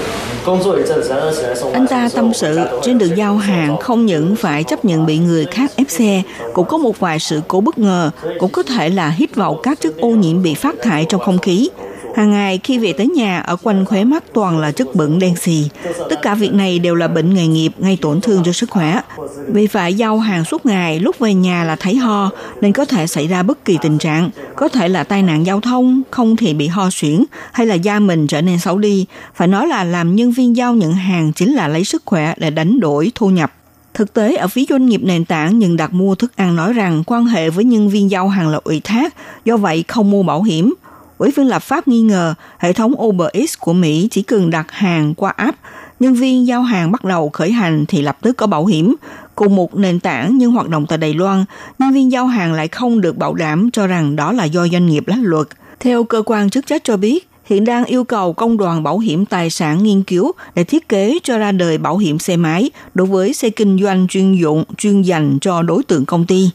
[1.73, 5.45] anh ta tâm sự trên đường giao hàng không những phải chấp nhận bị người
[5.45, 6.21] khác ép xe,
[6.53, 9.81] cũng có một vài sự cố bất ngờ, cũng có thể là hít vào các
[9.81, 11.69] chất ô nhiễm bị phát thải trong không khí.
[12.15, 15.35] Hàng ngày khi về tới nhà, ở quanh khóe mắt toàn là chất bẩn đen
[15.35, 15.69] xì.
[16.09, 19.01] Tất cả việc này đều là bệnh nghề nghiệp gây tổn thương cho sức khỏe.
[19.48, 23.06] Vì phải giao hàng suốt ngày, lúc về nhà là thấy ho, nên có thể
[23.06, 24.30] xảy ra bất kỳ tình trạng.
[24.56, 27.98] Có thể là tai nạn giao thông, không thì bị ho suyễn, hay là da
[27.98, 29.06] mình trở nên xấu đi.
[29.34, 32.50] Phải nói là làm nhân viên giao nhận hàng chính là lấy sức khỏe để
[32.50, 33.52] đánh đổi thu nhập.
[33.94, 37.02] Thực tế, ở phía doanh nghiệp nền tảng nhận đặt mua thức ăn nói rằng
[37.06, 39.14] quan hệ với nhân viên giao hàng là ủy thác,
[39.44, 40.74] do vậy không mua bảo hiểm.
[41.18, 44.66] Ủy viên lập pháp nghi ngờ hệ thống Uber Eats của Mỹ chỉ cần đặt
[44.70, 45.58] hàng qua app,
[46.00, 48.94] nhân viên giao hàng bắt đầu khởi hành thì lập tức có bảo hiểm.
[49.34, 51.44] Cùng một nền tảng nhưng hoạt động tại Đài Loan,
[51.78, 54.86] nhân viên giao hàng lại không được bảo đảm cho rằng đó là do doanh
[54.86, 55.48] nghiệp lách luật.
[55.80, 59.26] Theo cơ quan chức trách cho biết, hiện đang yêu cầu công đoàn bảo hiểm
[59.26, 63.06] tài sản nghiên cứu để thiết kế cho ra đời bảo hiểm xe máy đối
[63.06, 66.50] với xe kinh doanh chuyên dụng chuyên dành cho đối tượng công ty.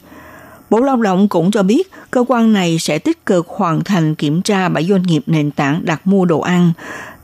[0.70, 4.42] Bộ Lao động cũng cho biết cơ quan này sẽ tích cực hoàn thành kiểm
[4.42, 6.72] tra bảy doanh nghiệp nền tảng đặt mua đồ ăn,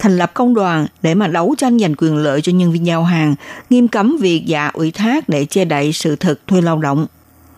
[0.00, 3.04] thành lập công đoàn để mà đấu tranh giành quyền lợi cho nhân viên giao
[3.04, 3.34] hàng,
[3.70, 7.06] nghiêm cấm việc giả ủy thác để che đậy sự thật thuê lao động.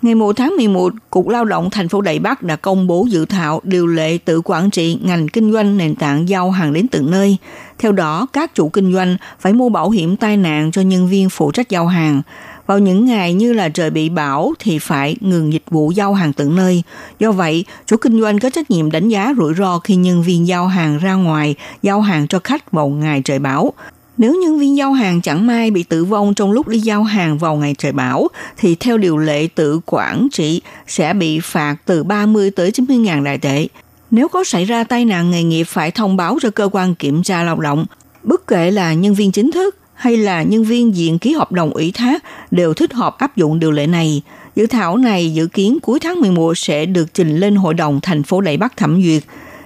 [0.03, 3.25] Ngày 1 tháng 11, Cục Lao động thành phố Đài Bắc đã công bố dự
[3.25, 7.11] thảo điều lệ tự quản trị ngành kinh doanh nền tảng giao hàng đến từng
[7.11, 7.37] nơi.
[7.79, 11.31] Theo đó, các chủ kinh doanh phải mua bảo hiểm tai nạn cho nhân viên
[11.31, 12.23] phụ trách giao hàng.
[12.67, 16.33] Vào những ngày như là trời bị bão thì phải ngừng dịch vụ giao hàng
[16.33, 16.83] tận nơi.
[17.19, 20.47] Do vậy, chủ kinh doanh có trách nhiệm đánh giá rủi ro khi nhân viên
[20.47, 23.73] giao hàng ra ngoài giao hàng cho khách vào ngày trời bão.
[24.19, 27.39] Nếu nhân viên giao hàng chẳng may bị tử vong trong lúc đi giao hàng
[27.39, 32.05] vào ngày trời bão, thì theo điều lệ tự quản trị sẽ bị phạt từ
[32.05, 33.69] 30 tới 90 ngàn đại tệ.
[34.11, 37.23] Nếu có xảy ra tai nạn nghề nghiệp phải thông báo cho cơ quan kiểm
[37.23, 37.87] tra lao động.
[38.23, 41.71] Bất kể là nhân viên chính thức hay là nhân viên diện ký hợp đồng
[41.71, 44.23] ủy thác đều thích hợp áp dụng điều lệ này.
[44.57, 48.23] Dự thảo này dự kiến cuối tháng 11 sẽ được trình lên Hội đồng thành
[48.23, 49.23] phố Đại Bắc thẩm duyệt.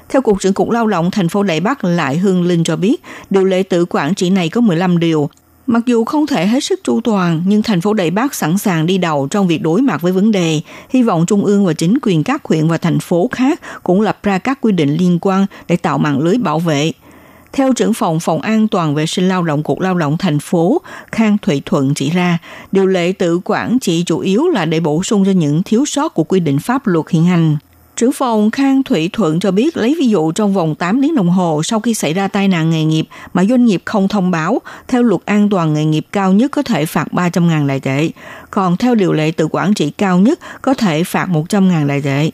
[0.09, 3.03] Theo Cục trưởng Cục Lao động thành phố Đại Bắc Lại Hương Linh cho biết,
[3.30, 5.30] điều lệ tự quản trị này có 15 điều.
[5.66, 8.87] Mặc dù không thể hết sức chu toàn, nhưng thành phố Đài Bắc sẵn sàng
[8.87, 10.61] đi đầu trong việc đối mặt với vấn đề.
[10.91, 14.18] Hy vọng Trung ương và chính quyền các huyện và thành phố khác cũng lập
[14.22, 16.93] ra các quy định liên quan để tạo mạng lưới bảo vệ.
[17.57, 20.80] Theo trưởng phòng phòng an toàn vệ sinh lao động Cục Lao động thành phố,
[21.12, 22.38] Khang Thụy Thuận chỉ ra,
[22.72, 26.14] điều lệ tự quản chỉ chủ yếu là để bổ sung cho những thiếu sót
[26.14, 27.57] của quy định pháp luật hiện hành.
[27.96, 31.30] Trưởng phòng Khang Thủy Thuận cho biết lấy ví dụ trong vòng 8 tiếng đồng
[31.30, 34.61] hồ sau khi xảy ra tai nạn nghề nghiệp mà doanh nghiệp không thông báo,
[34.88, 38.11] theo luật an toàn nghề nghiệp cao nhất có thể phạt 300.000 đại tệ,
[38.50, 42.30] còn theo điều lệ tự quản trị cao nhất có thể phạt 100.000 đại tệ.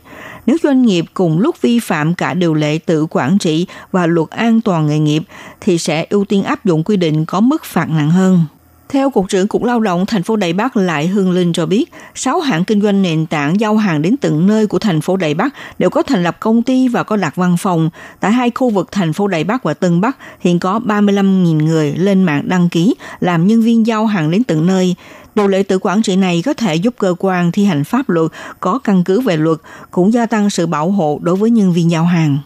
[0.47, 4.31] Nếu doanh nghiệp cùng lúc vi phạm cả điều lệ tự quản trị và luật
[4.31, 5.23] an toàn nghề nghiệp
[5.61, 8.45] thì sẽ ưu tiên áp dụng quy định có mức phạt nặng hơn.
[8.89, 11.93] Theo Cục trưởng Cục Lao động thành phố Đài Bắc Lại Hương Linh cho biết,
[12.15, 15.35] 6 hãng kinh doanh nền tảng giao hàng đến từng nơi của thành phố Đài
[15.35, 17.91] Bắc đều có thành lập công ty và có đặt văn phòng.
[18.21, 21.95] Tại hai khu vực thành phố Đài Bắc và Tân Bắc hiện có 35.000 người
[21.95, 24.95] lên mạng đăng ký làm nhân viên giao hàng đến từng nơi.
[25.35, 28.33] Điều lệ tự quản trị này có thể giúp cơ quan thi hành pháp luật
[28.61, 29.59] có căn cứ về luật,
[29.91, 32.39] cũng gia tăng sự bảo hộ đối với nhân viên giao hàng.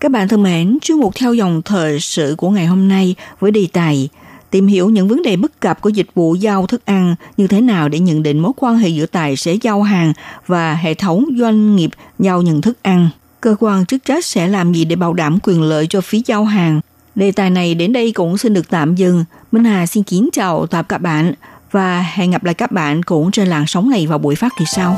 [0.00, 3.50] Các bạn thân mến, chuyên mục theo dòng thời sự của ngày hôm nay với
[3.50, 4.08] đề tài
[4.50, 7.60] tìm hiểu những vấn đề bất cập của dịch vụ giao thức ăn như thế
[7.60, 10.12] nào để nhận định mối quan hệ giữa tài xế giao hàng
[10.46, 13.08] và hệ thống doanh nghiệp giao nhận thức ăn.
[13.40, 16.44] Cơ quan chức trách sẽ làm gì để bảo đảm quyền lợi cho phía giao
[16.44, 16.80] hàng?
[17.14, 19.24] Đề tài này đến đây cũng xin được tạm dừng.
[19.52, 21.34] Minh Hà xin kính chào tạm các bạn
[21.74, 24.64] và hẹn gặp lại các bạn cũng trên làn sóng này vào buổi phát kỳ
[24.64, 24.96] sau.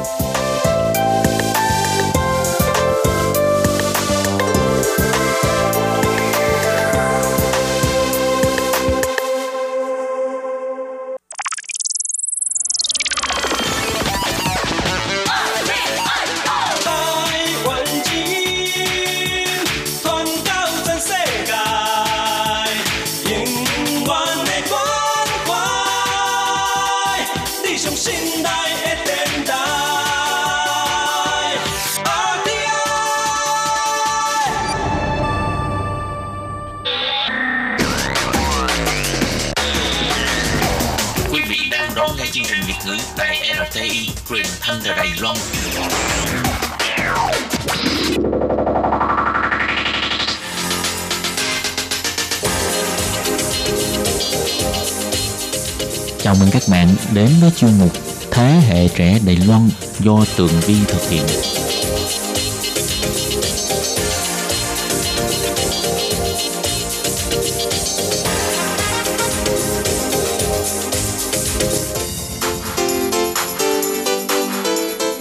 [56.27, 57.93] Chào mừng các bạn đến với chuyên mục
[58.31, 59.69] Thế hệ trẻ Đài Loan
[59.99, 61.23] do Tường Vi thực hiện.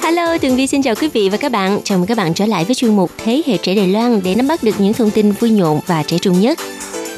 [0.03, 1.80] Hello, Tường Vi xin chào quý vị và các bạn.
[1.84, 4.36] Chào mừng các bạn trở lại với chuyên mục Thế hệ trẻ Đài Loan để
[4.36, 6.60] nắm bắt được những thông tin vui nhộn và trẻ trung nhất.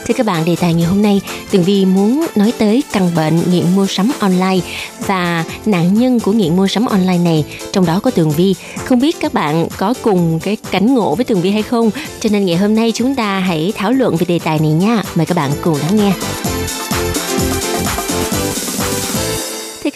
[0.05, 1.21] Thưa các bạn, đề tài ngày hôm nay,
[1.51, 4.59] Tường Vi muốn nói tới căn bệnh nghiện mua sắm online
[5.07, 8.55] và nạn nhân của nghiện mua sắm online này, trong đó có Tường Vi.
[8.85, 11.89] Không biết các bạn có cùng cái cảnh ngộ với Tường Vi hay không?
[12.19, 15.03] Cho nên ngày hôm nay chúng ta hãy thảo luận về đề tài này nha.
[15.15, 16.13] Mời các bạn cùng lắng nghe.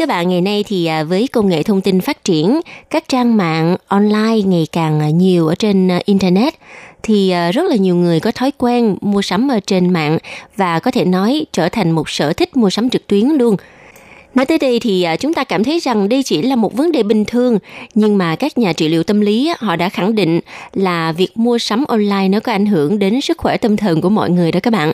[0.02, 3.38] Các bạn, ngày nay thì à, với công nghệ thông tin phát triển, các trang
[3.38, 6.54] mạng online ngày càng à, nhiều ở trên à, internet
[7.04, 10.18] thì rất là nhiều người có thói quen mua sắm ở trên mạng
[10.58, 13.56] và có thể nói trở thành một sở thích mua sắm trực tuyến luôn.
[14.36, 17.04] Nói tới đây thì chúng ta cảm thấy rằng đây chỉ là một vấn đề
[17.04, 17.60] bình thường,
[17.94, 20.40] nhưng mà các nhà trị liệu tâm lý họ đã khẳng định
[20.74, 24.10] là việc mua sắm online nó có ảnh hưởng đến sức khỏe tâm thần của
[24.10, 24.92] mọi người đó các bạn.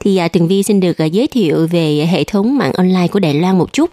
[0.00, 3.58] Thì Tường Vi xin được giới thiệu về hệ thống mạng online của Đài Loan
[3.58, 3.90] một chút.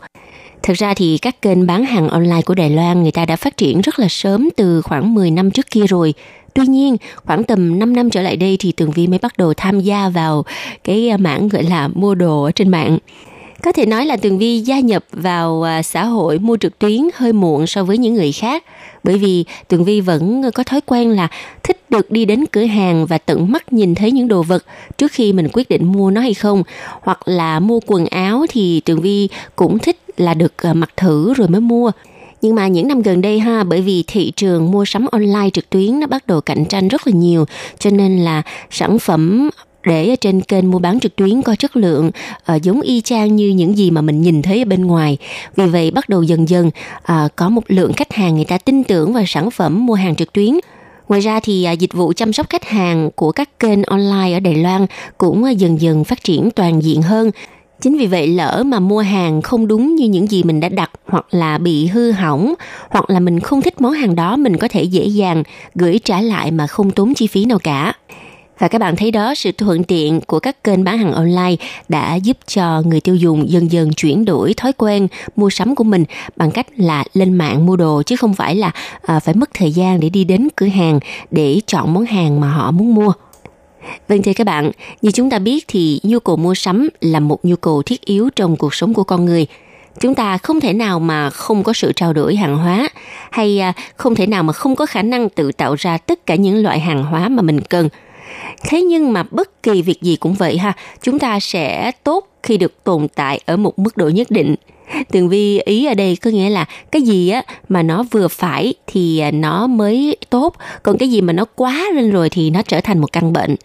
[0.65, 3.57] Thực ra thì các kênh bán hàng online của Đài Loan người ta đã phát
[3.57, 6.13] triển rất là sớm từ khoảng 10 năm trước kia rồi.
[6.53, 9.53] Tuy nhiên, khoảng tầm 5 năm trở lại đây thì Tường Vi mới bắt đầu
[9.53, 10.45] tham gia vào
[10.83, 12.97] cái à, mảng gọi là mua đồ ở trên mạng.
[13.63, 17.01] Có thể nói là Tường Vi gia nhập vào à, xã hội mua trực tuyến
[17.15, 18.63] hơi muộn so với những người khác
[19.03, 21.27] bởi vì Tường Vi vẫn có thói quen là
[21.63, 24.65] thích được đi đến cửa hàng và tận mắt nhìn thấy những đồ vật
[24.97, 26.63] trước khi mình quyết định mua nó hay không
[27.01, 31.33] hoặc là mua quần áo thì Tường Vi cũng thích là được ờ, mặc thử
[31.33, 31.91] rồi mới mua
[32.41, 35.69] nhưng mà những năm gần đây ha bởi vì thị trường mua sắm online trực
[35.69, 37.45] tuyến nó bắt đầu cạnh tranh rất là nhiều
[37.79, 39.49] cho nên là sản phẩm
[39.85, 42.11] để ở trên kênh mua bán trực tuyến có chất lượng
[42.55, 45.17] uh, giống y chang như những gì mà mình nhìn thấy ở bên ngoài.
[45.55, 48.83] Vì vậy bắt đầu dần dần uh, có một lượng khách hàng người ta tin
[48.83, 50.53] tưởng vào sản phẩm mua hàng trực tuyến.
[51.09, 54.39] Ngoài ra thì uh, dịch vụ chăm sóc khách hàng của các kênh online ở
[54.39, 54.85] Đài Loan
[55.17, 57.31] cũng uh, dần dần phát triển toàn diện hơn.
[57.85, 60.91] Chính vì vậy lỡ mà mua hàng không đúng như những gì mình đã đặt
[61.07, 62.53] hoặc là bị hư hỏng
[62.89, 65.43] hoặc là mình không thích món hàng đó mình có thể dễ dàng
[65.75, 67.93] gửi trả lại mà không tốn chi phí nào cả.
[68.59, 71.55] Và các bạn thấy đó, sự thuận tiện của các kênh bán hàng online
[71.89, 75.83] đã giúp cho người tiêu dùng dần dần chuyển đổi thói quen mua sắm của
[75.83, 76.03] mình
[76.35, 78.71] bằng cách là lên mạng mua đồ chứ không phải là
[79.01, 80.99] à, phải mất thời gian để đi đến cửa hàng
[81.31, 83.13] để chọn món hàng mà họ muốn mua.
[84.07, 84.71] Vâng thưa các bạn,
[85.01, 88.29] như chúng ta biết thì nhu cầu mua sắm là một nhu cầu thiết yếu
[88.35, 89.47] trong cuộc sống của con người.
[89.99, 92.89] Chúng ta không thể nào mà không có sự trao đổi hàng hóa
[93.31, 96.35] hay à, không thể nào mà không có khả năng tự tạo ra tất cả
[96.35, 97.89] những loại hàng hóa mà mình cần–
[98.63, 102.57] thế nhưng mà bất kỳ việc gì cũng vậy ha chúng ta sẽ tốt khi
[102.57, 104.55] được tồn tại ở một mức độ nhất định
[105.11, 108.73] tường vi, ý ở đây có nghĩa là cái gì á mà nó vừa phải
[108.87, 110.55] thì à, nó mới tốt.
[110.83, 113.55] Còn cái gì mà nó quá lên rồi thì nó trở thành một căn bệnh.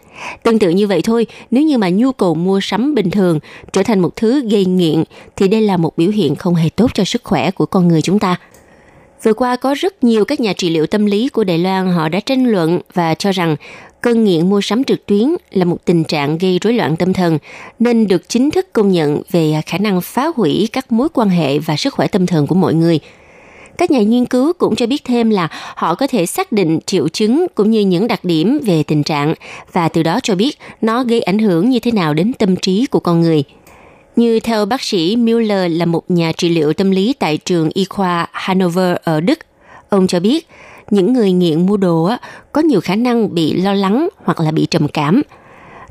[0.42, 3.38] Tương tự như vậy thôi, nếu như mà nhu cầu mua sắm bình thường
[3.72, 5.04] trở thành một thứ gây nghiện
[5.36, 8.02] thì đây là một biểu hiện không hề tốt cho sức khỏe của con người
[8.02, 8.36] chúng ta.
[9.22, 12.08] Vừa qua có rất nhiều các nhà trị liệu tâm lý của Đài Loan họ
[12.08, 13.56] đã tranh luận và cho rằng
[14.00, 17.38] cơn nghiện mua sắm trực tuyến là một tình trạng gây rối loạn tâm thần
[17.78, 21.58] nên được chính thức công nhận về khả năng phá hủy các mối quan hệ
[21.58, 23.00] và sức khỏe tâm thần của mọi người.
[23.78, 27.08] Các nhà nghiên cứu cũng cho biết thêm là họ có thể xác định triệu
[27.08, 29.34] chứng cũng như những đặc điểm về tình trạng
[29.72, 32.86] và từ đó cho biết nó gây ảnh hưởng như thế nào đến tâm trí
[32.86, 33.44] của con người.
[34.16, 37.84] Như theo bác sĩ Müller là một nhà trị liệu tâm lý tại trường y
[37.84, 39.38] khoa Hanover ở Đức,
[39.88, 40.46] ông cho biết
[40.90, 42.18] những người nghiện mua đồ á,
[42.52, 45.22] có nhiều khả năng bị lo lắng hoặc là bị trầm cảm.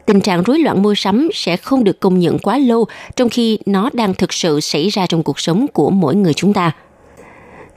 [0.05, 2.85] Tình trạng rối loạn mua sắm sẽ không được công nhận quá lâu
[3.15, 6.53] trong khi nó đang thực sự xảy ra trong cuộc sống của mỗi người chúng
[6.53, 6.71] ta.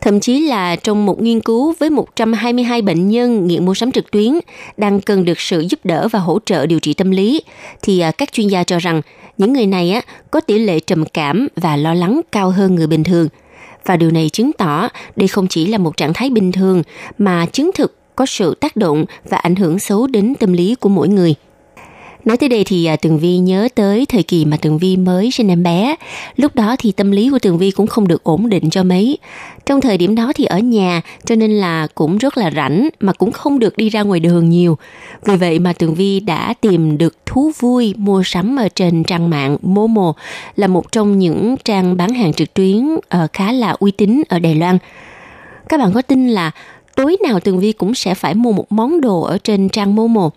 [0.01, 4.11] Thậm chí là trong một nghiên cứu với 122 bệnh nhân nghiện mua sắm trực
[4.11, 4.33] tuyến
[4.77, 7.43] đang cần được sự giúp đỡ và hỗ trợ điều trị tâm lý,
[7.83, 9.03] thì à, các chuyên gia cho rằng
[9.39, 10.01] những người này á,
[10.31, 13.29] có tỷ lệ trầm cảm và lo lắng cao hơn người bình thường–
[13.85, 16.83] và điều này chứng tỏ đây không chỉ là một trạng thái bình thường,
[17.19, 20.89] mà chứng thực có sự tác động và ảnh hưởng xấu đến tâm lý của
[20.89, 21.35] mỗi người.
[22.25, 25.31] Nói tới đây thì à, Tường Vi nhớ tới thời kỳ mà Tường Vi mới
[25.31, 25.97] sinh em bé.
[26.37, 29.19] Lúc đó thì tâm lý của Tường Vi cũng không được ổn định cho mấy.
[29.67, 33.13] Trong thời điểm đó thì ở nhà, cho nên là cũng rất là rảnh mà
[33.13, 34.79] cũng không được đi ra ngoài đường nhiều.
[35.25, 39.31] Vì vậy mà Tường Vi đã tìm được thú vui mua sắm ở trên trang
[39.31, 40.13] mạng Momo,
[40.57, 44.39] là một trong những trang bán hàng trực tuyến ờ, khá là uy tín ở
[44.39, 44.79] Đài Loan.
[45.69, 46.51] Các bạn có tin là
[46.97, 50.31] tối nào Tường Vi cũng sẽ phải mua một món đồ ở trên trang Momo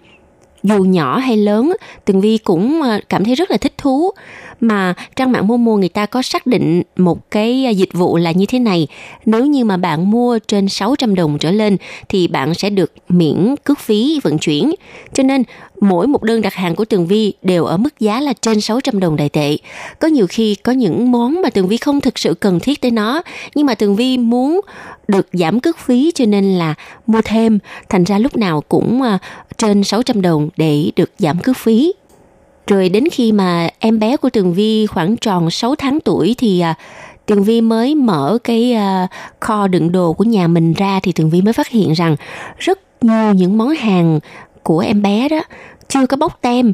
[0.66, 1.74] dù nhỏ hay lớn,
[2.06, 4.12] Tường Vi cũng ờ, cảm thấy rất là thích thú.
[4.60, 8.32] Mà trang mạng Momo người ta có xác định một cái ờ, dịch vụ là
[8.32, 8.88] như thế này.
[9.26, 11.78] Nếu như mà bạn mua trên 600 đồng trở lên
[12.10, 14.72] thì bạn sẽ được miễn cước phí vận chuyển.
[15.14, 15.44] Cho nên
[15.82, 19.00] mỗi một đơn đặt hàng của Tường Vi đều ở mức giá là trên 600
[19.00, 19.58] đồng đại tệ.
[20.00, 22.92] Có nhiều khi có những món mà Tường Vi không thực sự cần thiết tới
[22.92, 23.22] nó,
[23.56, 24.62] nhưng mà Tường Vi muốn
[25.08, 26.74] được giảm cước phí cho nên là
[27.08, 27.60] mua thêm,
[27.90, 29.18] thành ra lúc nào cũng ờ,
[29.58, 31.94] trên 600 đồng để được giảm cước phí.
[32.68, 36.60] Rồi đến khi mà em bé của Tường Vi khoảng tròn 6 tháng tuổi thì
[36.60, 36.76] à,
[37.26, 39.08] Tường Vi mới mở cái à,
[39.40, 42.16] kho đựng đồ của nhà mình ra thì Tường Vi mới phát hiện rằng
[42.58, 44.20] rất nhiều những món hàng
[44.64, 45.42] của em bé đó
[45.88, 46.72] chưa có bóc tem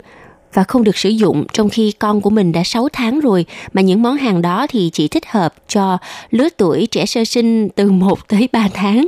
[0.54, 3.82] và không được sử dụng trong khi con của mình đã 6 tháng rồi mà
[3.82, 5.98] những món hàng đó thì chỉ thích hợp cho
[6.32, 9.08] lứa tuổi trẻ sơ sinh từ 1 tới 3 tháng.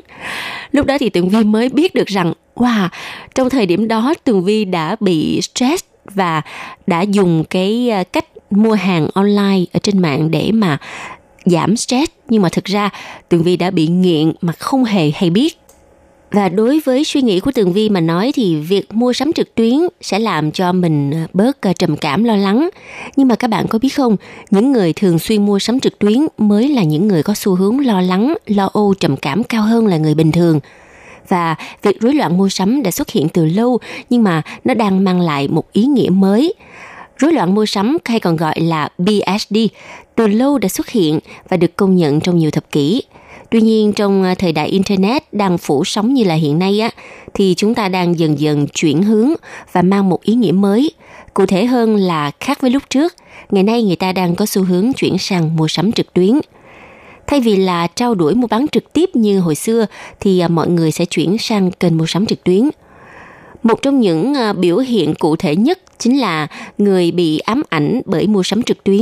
[0.72, 2.90] Lúc đó thì Tường Vi mới biết được rằng wow,
[3.36, 6.42] trong thời điểm đó Tường Vi đã bị stress và
[6.88, 10.78] đã dùng cái ờ, cách mua hàng online ở trên mạng để mà
[11.46, 12.12] giảm stress.
[12.30, 12.90] Nhưng mà thực ra
[13.30, 15.58] Tường Vi đã bị nghiện mà không hề hay biết.
[16.32, 19.56] Và đối với suy nghĩ của Tường Vi mà nói thì việc mua sắm trực
[19.56, 22.70] tuyến sẽ làm cho mình ờ, bớt ờ, trầm cảm lo lắng.
[23.16, 24.16] Nhưng mà các bạn có biết không,
[24.52, 27.86] những người thường xuyên mua sắm trực tuyến mới là những người có xu hướng
[27.86, 30.60] lo lắng, lo âu, trầm cảm cao hơn là người bình thường
[31.28, 35.04] và việc rối loạn mua sắm đã xuất hiện từ lâu nhưng mà nó đang
[35.04, 36.54] mang lại một ý nghĩa mới.
[37.18, 39.58] Rối loạn mua sắm hay còn gọi là BSD
[40.16, 41.20] từ lâu đã xuất hiện
[41.50, 43.02] và được công nhận trong nhiều thập kỷ.
[43.50, 46.90] Tuy nhiên trong à, thời đại internet đang phủ sóng như là hiện nay á
[47.34, 49.34] thì chúng ta đang dần dần chuyển hướng
[49.72, 50.92] và mang một ý nghĩa mới.
[51.34, 53.14] Cụ thể hơn là khác với lúc trước,
[53.52, 56.40] ngày nay người ta đang có xu hướng chuyển sang mua sắm trực tuyến.
[57.28, 59.86] Thay vì là trao đổi mua bán trực tiếp như hồi xưa
[60.20, 62.70] thì à, mọi người sẽ chuyển sang kênh mua sắm trực tuyến.
[63.64, 66.48] Một trong những à, biểu hiện cụ thể nhất chính là
[66.78, 69.02] người bị ám ảnh bởi mua sắm trực tuyến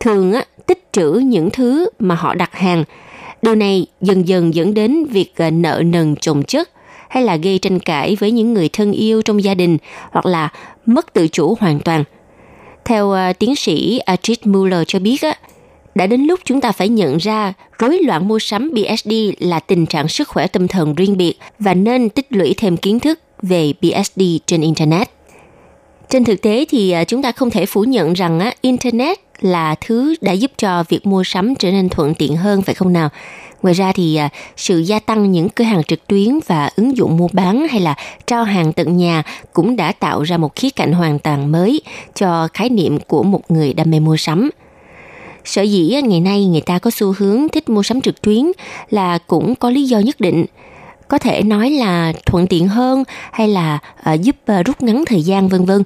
[0.00, 0.32] thường
[0.66, 2.84] tích trữ những thứ mà họ đặt hàng.
[3.42, 6.70] Điều này dần dần dẫn đến việc à, nợ nần chồng chất
[7.08, 9.78] hay là gây tranh cãi với những người thân yêu trong gia đình
[10.10, 10.48] hoặc là
[10.86, 12.04] mất tự chủ hoàn toàn.
[12.84, 15.20] Theo tiến sĩ Ajit Muller cho biết,
[15.96, 19.86] đã đến lúc chúng ta phải nhận ra rối loạn mua sắm BSD là tình
[19.86, 23.72] trạng sức khỏe tâm thần riêng biệt và nên tích lũy thêm kiến thức về
[23.82, 25.10] BSD trên Internet.
[26.10, 30.14] Trên thực tế thì à, chúng ta không thể phủ nhận rằng Internet là thứ
[30.20, 33.08] đã giúp cho việc mua sắm trở nên thuận tiện hơn, phải không nào?
[33.62, 37.16] Ngoài ra thì à, sự gia tăng những cửa hàng trực tuyến và ứng dụng
[37.16, 37.94] mua bán hay là
[38.26, 39.22] trao hàng tận nhà
[39.52, 41.80] cũng đã tạo ra một khía cạnh hoàn toàn mới
[42.14, 44.50] cho khái niệm của một người đam mê mua sắm–
[45.46, 48.44] Sở dĩ ngày nay người ta có xu hướng thích mua sắm trực tuyến
[48.90, 50.44] là cũng có lý do nhất định.
[51.08, 53.78] Có thể nói là thuận tiện hơn hay là
[54.14, 55.82] uh, giúp uh, rút ngắn thời gian vân vân.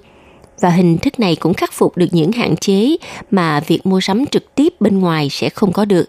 [0.60, 2.96] Và hình thức này cũng khắc phục được những hạn chế
[3.30, 6.04] mà việc mua sắm trực tiếp bên ngoài sẽ không có được.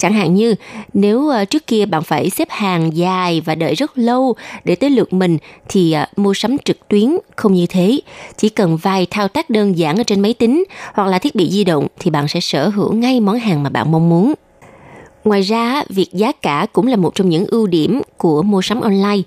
[0.00, 0.54] Chẳng hạn như
[0.94, 4.34] nếu ờ, trước kia bạn phải xếp hàng dài và đợi rất lâu
[4.64, 5.38] để tới lượt mình
[5.68, 8.00] thì ờ, mua sắm trực tuyến không như thế.
[8.36, 11.50] Chỉ cần vài thao tác đơn giản ở trên máy tính hoặc là thiết bị
[11.50, 14.34] di động thì bạn sẽ sở hữu ngay món hàng mà bạn mong muốn.
[15.24, 18.80] Ngoài ra, việc giá cả cũng là một trong những ưu điểm của mua sắm
[18.80, 19.22] online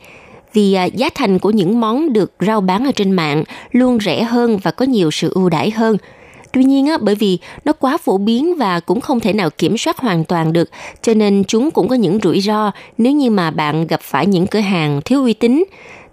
[0.53, 4.23] vì ờ, giá thành của những món được rao bán ở trên mạng luôn rẻ
[4.23, 5.97] hơn và có nhiều sự ưu đãi hơn–
[6.53, 9.77] Tuy nhiên á, bởi vì nó quá phổ biến và cũng không thể nào kiểm
[9.77, 10.69] soát hoàn toàn được,
[11.01, 14.47] cho nên chúng cũng có những rủi ro nếu như mà bạn gặp phải những
[14.47, 15.63] cửa hàng thiếu uy tín.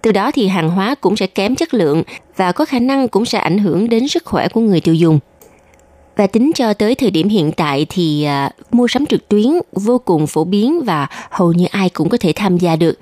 [0.02, 2.02] Từ đó thì hàng hóa cũng sẽ kém chất lượng
[2.36, 5.18] và có khả năng cũng sẽ ảnh hưởng đến sức khỏe của người tiêu dùng.
[6.20, 9.98] Và tính cho tới thời điểm hiện tại thì uh, mua sắm trực tuyến vô
[9.98, 12.98] cùng phổ biến và hầu như ai cũng có thể tham gia được.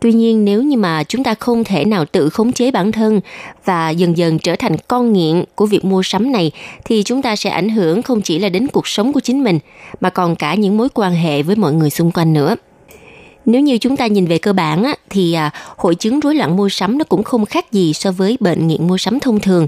[0.00, 3.20] Tuy nhiên nếu như mà chúng ta không thể nào tự khống chế bản thân
[3.64, 6.50] và dần dần trở thành con nghiện của việc mua sắm này
[6.84, 9.58] thì chúng ta sẽ ảnh hưởng không chỉ là đến cuộc sống của chính mình
[10.00, 12.56] mà còn cả những mối quan hệ với mọi người xung quanh nữa
[13.46, 16.56] nếu như chúng ta nhìn về cơ bản á, thì à, hội chứng rối loạn
[16.56, 19.66] mua sắm nó cũng không khác gì so với bệnh nghiện mua sắm thông thường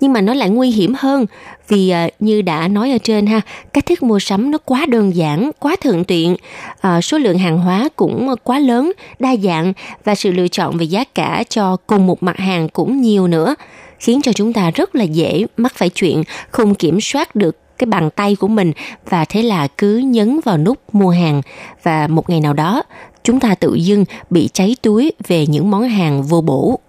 [0.00, 1.26] nhưng mà nó lại nguy hiểm hơn.
[1.68, 3.40] Vì à, như đã nói ở trên ha
[3.72, 6.36] cách thức mua sắm nó quá đơn giản quá thuận tiện.
[6.80, 9.72] À, số lượng hàng hóa cũng quá lớn đa dạng
[10.04, 13.54] và sự lựa chọn về giá cả cho cùng một mặt hàng cũng nhiều nữa
[13.98, 17.86] khiến cho chúng ta rất là dễ mắc phải chuyện không kiểm soát được cái
[17.86, 18.72] bàn tay của mình
[19.08, 21.42] và thế là cứ nhấn vào nút mua hàng.
[21.82, 22.82] Và một ngày nào đó
[23.24, 26.80] chúng ta tự dưng bị cháy túi về những món hàng vô bổ.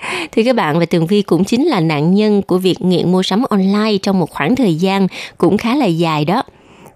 [0.32, 3.22] Thì các bạn và Tường Vi cũng chính là nạn nhân của việc nghiện mua
[3.22, 5.06] sắm online trong một khoảng thời gian
[5.38, 6.42] cũng khá là dài đó.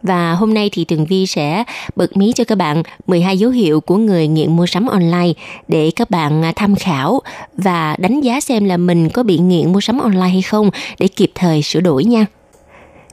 [0.03, 1.65] Và hôm nay thì Tường Vi sẽ
[1.97, 5.33] bật mí cho các bạn 12 dấu hiệu của người nghiện mua sắm online
[5.69, 7.21] để các bạn à, tham khảo
[7.57, 11.09] và đánh giá xem là mình có bị nghiện mua sắm online hay không để
[11.09, 12.27] kịp thời sửa đổi nha.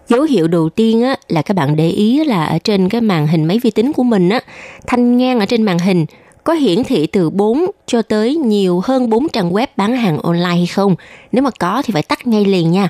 [0.07, 3.27] Dấu hiệu đầu tiên á, là các bạn để ý là ở trên cái màn
[3.27, 4.39] hình máy vi tính của mình á,
[4.87, 6.05] thanh ngang ở trên màn hình
[6.43, 10.47] có hiển thị từ 4 cho tới nhiều hơn 4 trang web bán hàng online
[10.47, 10.95] hay không.
[11.31, 12.89] Nếu mà có thì phải tắt ngay liền nha.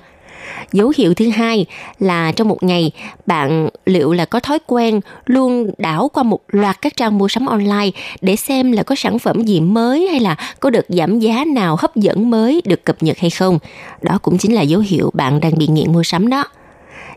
[0.72, 1.66] Dấu hiệu thứ hai
[2.00, 2.92] là trong một ngày,
[3.26, 7.46] bạn liệu là có thói quen luôn đảo qua một loạt các trang mua sắm
[7.46, 7.90] online
[8.22, 11.76] để xem là có sản phẩm gì mới hay là có được giảm giá nào
[11.80, 13.60] hấp dẫn mới được cập nhật hay không.
[14.02, 16.46] Đó cũng chính là dấu hiệu bạn đang bị nghiện mua sắm đó.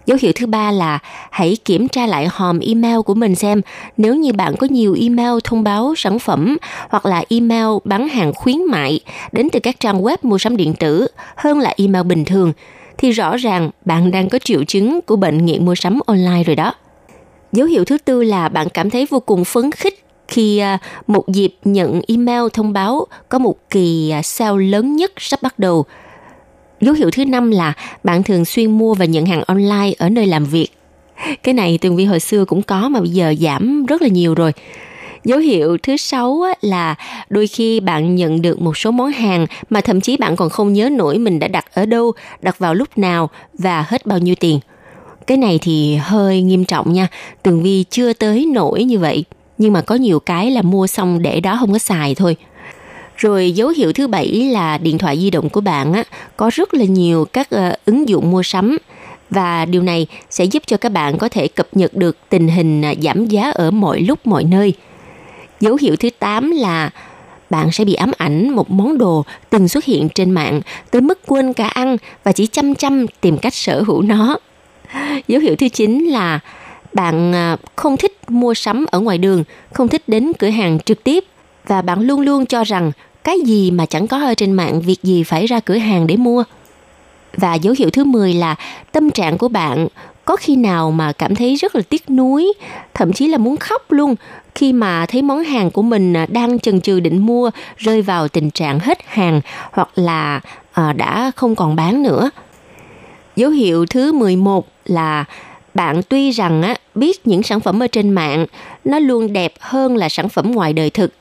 [0.06, 0.98] Dấu hiệu thứ ba là
[1.30, 3.60] hãy kiểm tra lại hòm email của mình xem
[3.96, 6.56] nếu như bạn có nhiều email thông báo, sản phẩm
[6.88, 9.00] hoặc là email bán hàng khuyến mại
[9.32, 12.52] đến từ các trang web mua sắm điện tử hơn là email bình thường,
[12.98, 16.56] thì rõ ràng bạn đang có triệu chứng của bệnh nghiện mua sắm online rồi
[16.56, 16.74] đó.
[17.52, 21.28] Dấu hiệu thứ tư là bạn cảm thấy vô cùng phấn khích khi à, một
[21.28, 25.84] dịp nhận email thông báo có một kỳ à, sale lớn nhất sắp bắt đầu.
[26.84, 27.72] Dấu hiệu thứ năm là
[28.04, 30.68] bạn thường xuyên mua và nhận hàng online ở nơi làm việc.
[31.42, 34.34] Cái này Tường Vi hồi xưa cũng có mà bây giờ giảm rất là nhiều
[34.34, 34.52] rồi.
[35.24, 36.94] Dấu hiệu thứ sáu là
[37.28, 40.72] đôi khi bạn nhận được một số món hàng mà thậm chí bạn còn không
[40.72, 42.12] nhớ nổi mình đã đặt ở đâu,
[42.42, 44.60] đặt vào lúc nào và hết bao nhiêu tiền.
[45.26, 47.08] Cái này thì hơi nghiêm trọng nha,
[47.42, 49.24] Tường Vi chưa tới nổi như vậy.
[49.58, 52.36] Nhưng mà có nhiều cái là mua xong để đó không có xài thôi.
[53.16, 56.04] Rồi dấu hiệu thứ bảy là điện thoại di động của bạn á,
[56.36, 58.78] có rất là nhiều các uh, ứng dụng mua sắm
[59.30, 62.84] và điều này sẽ giúp cho các bạn có thể cập nhật được tình hình
[62.84, 64.74] à, giảm giá ở mọi lúc mọi nơi.
[65.60, 66.90] Dấu hiệu thứ 8 là
[67.50, 70.60] bạn sẽ bị ám ảnh một món đồ từng xuất hiện trên mạng
[70.90, 74.38] tới mức quên cả ăn và chỉ chăm chăm tìm cách sở hữu nó.
[75.28, 76.40] Dấu hiệu thứ 9 là
[76.92, 81.04] bạn à, không thích mua sắm ở ngoài đường, không thích đến cửa hàng trực
[81.04, 81.24] tiếp
[81.66, 82.92] và bạn luôn luôn cho rằng
[83.24, 86.16] cái gì mà chẳng có ở trên mạng việc gì phải ra cửa hàng để
[86.16, 86.44] mua.
[87.36, 88.54] Và dấu hiệu thứ 10 là
[88.92, 89.86] tâm trạng của bạn
[90.24, 92.52] có khi nào mà cảm thấy rất là tiếc nuối,
[92.94, 94.14] thậm chí là muốn khóc luôn
[94.54, 98.28] khi mà thấy món hàng của mình à, đang chần chừ định mua rơi vào
[98.28, 99.40] tình trạng hết hàng
[99.72, 100.40] hoặc là
[100.72, 102.30] à, đã không còn bán nữa.
[103.36, 105.24] Dấu hiệu thứ 11 là
[105.74, 108.46] bạn tuy rằng á, biết những sản phẩm ở trên mạng
[108.84, 111.12] nó luôn đẹp hơn là sản phẩm ngoài đời thực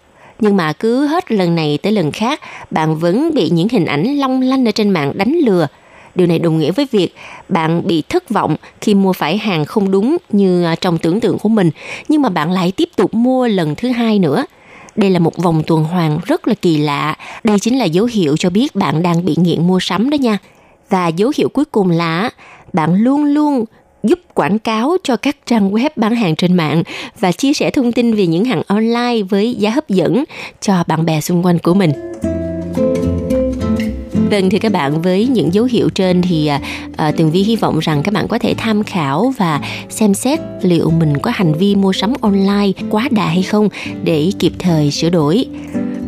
[0.43, 2.41] nhưng mà cứ hết lần này tới lần khác
[2.71, 5.67] bạn vẫn bị những hình ảnh long lanh ở trên mạng đánh lừa
[6.15, 7.15] Điều này đồng nghĩa với việc
[7.49, 11.39] bạn bị thất vọng khi mua phải hàng không đúng như à, trong tưởng tượng
[11.39, 11.71] của mình,
[12.07, 14.45] nhưng mà bạn lại tiếp tục mua lần thứ hai nữa.
[14.95, 17.15] Đây là một vòng tuần hoàn rất là kỳ lạ.
[17.43, 20.37] Đây chính là dấu hiệu cho biết bạn đang bị nghiện mua sắm đó nha.
[20.89, 22.29] Và dấu hiệu cuối cùng là
[22.73, 23.65] bạn luôn luôn
[24.03, 26.83] giúp quảng cáo cho các trang web bán hàng trên mạng
[27.19, 30.23] và chia sẻ thông tin về những hàng online với giá hấp dẫn
[30.61, 31.91] cho bạn bè xung quanh của mình.
[34.31, 36.61] Vâng thì các bạn với những dấu hiệu trên thì à,
[36.97, 40.39] à, Tường Vi hy vọng rằng các bạn có thể tham khảo và xem xét
[40.61, 43.69] liệu mình có hành vi mua sắm online quá đà hay không
[44.03, 45.45] để kịp thời sửa đổi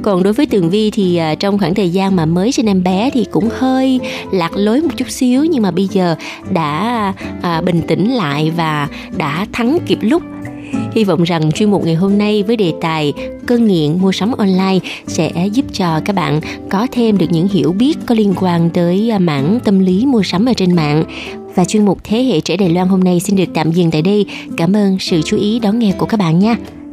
[0.06, 2.84] còn đối với tường vi thì à, trong khoảng thời gian mà mới sinh em
[2.84, 4.00] bé thì cũng hơi
[4.32, 6.16] lạc lối một chút xíu nhưng mà bây giờ
[6.50, 8.88] đã à, bình tĩnh lại và
[9.18, 10.24] đã thắng kịp lúc
[10.96, 13.14] Hy vọng rằng chuyên mục ngày hôm nay với đề tài
[13.46, 17.72] cơn nghiện mua sắm online sẽ giúp cho các bạn có thêm được những hiểu
[17.72, 21.04] biết có liên quan tới à, mảng tâm lý mua sắm ở trên mạng.
[21.56, 24.02] Và chuyên mục Thế hệ trẻ Đài Loan hôm nay xin được tạm dừng tại
[24.02, 24.26] đây.
[24.58, 26.56] Cảm ơn sự chú ý đón nghe của các bạn nha.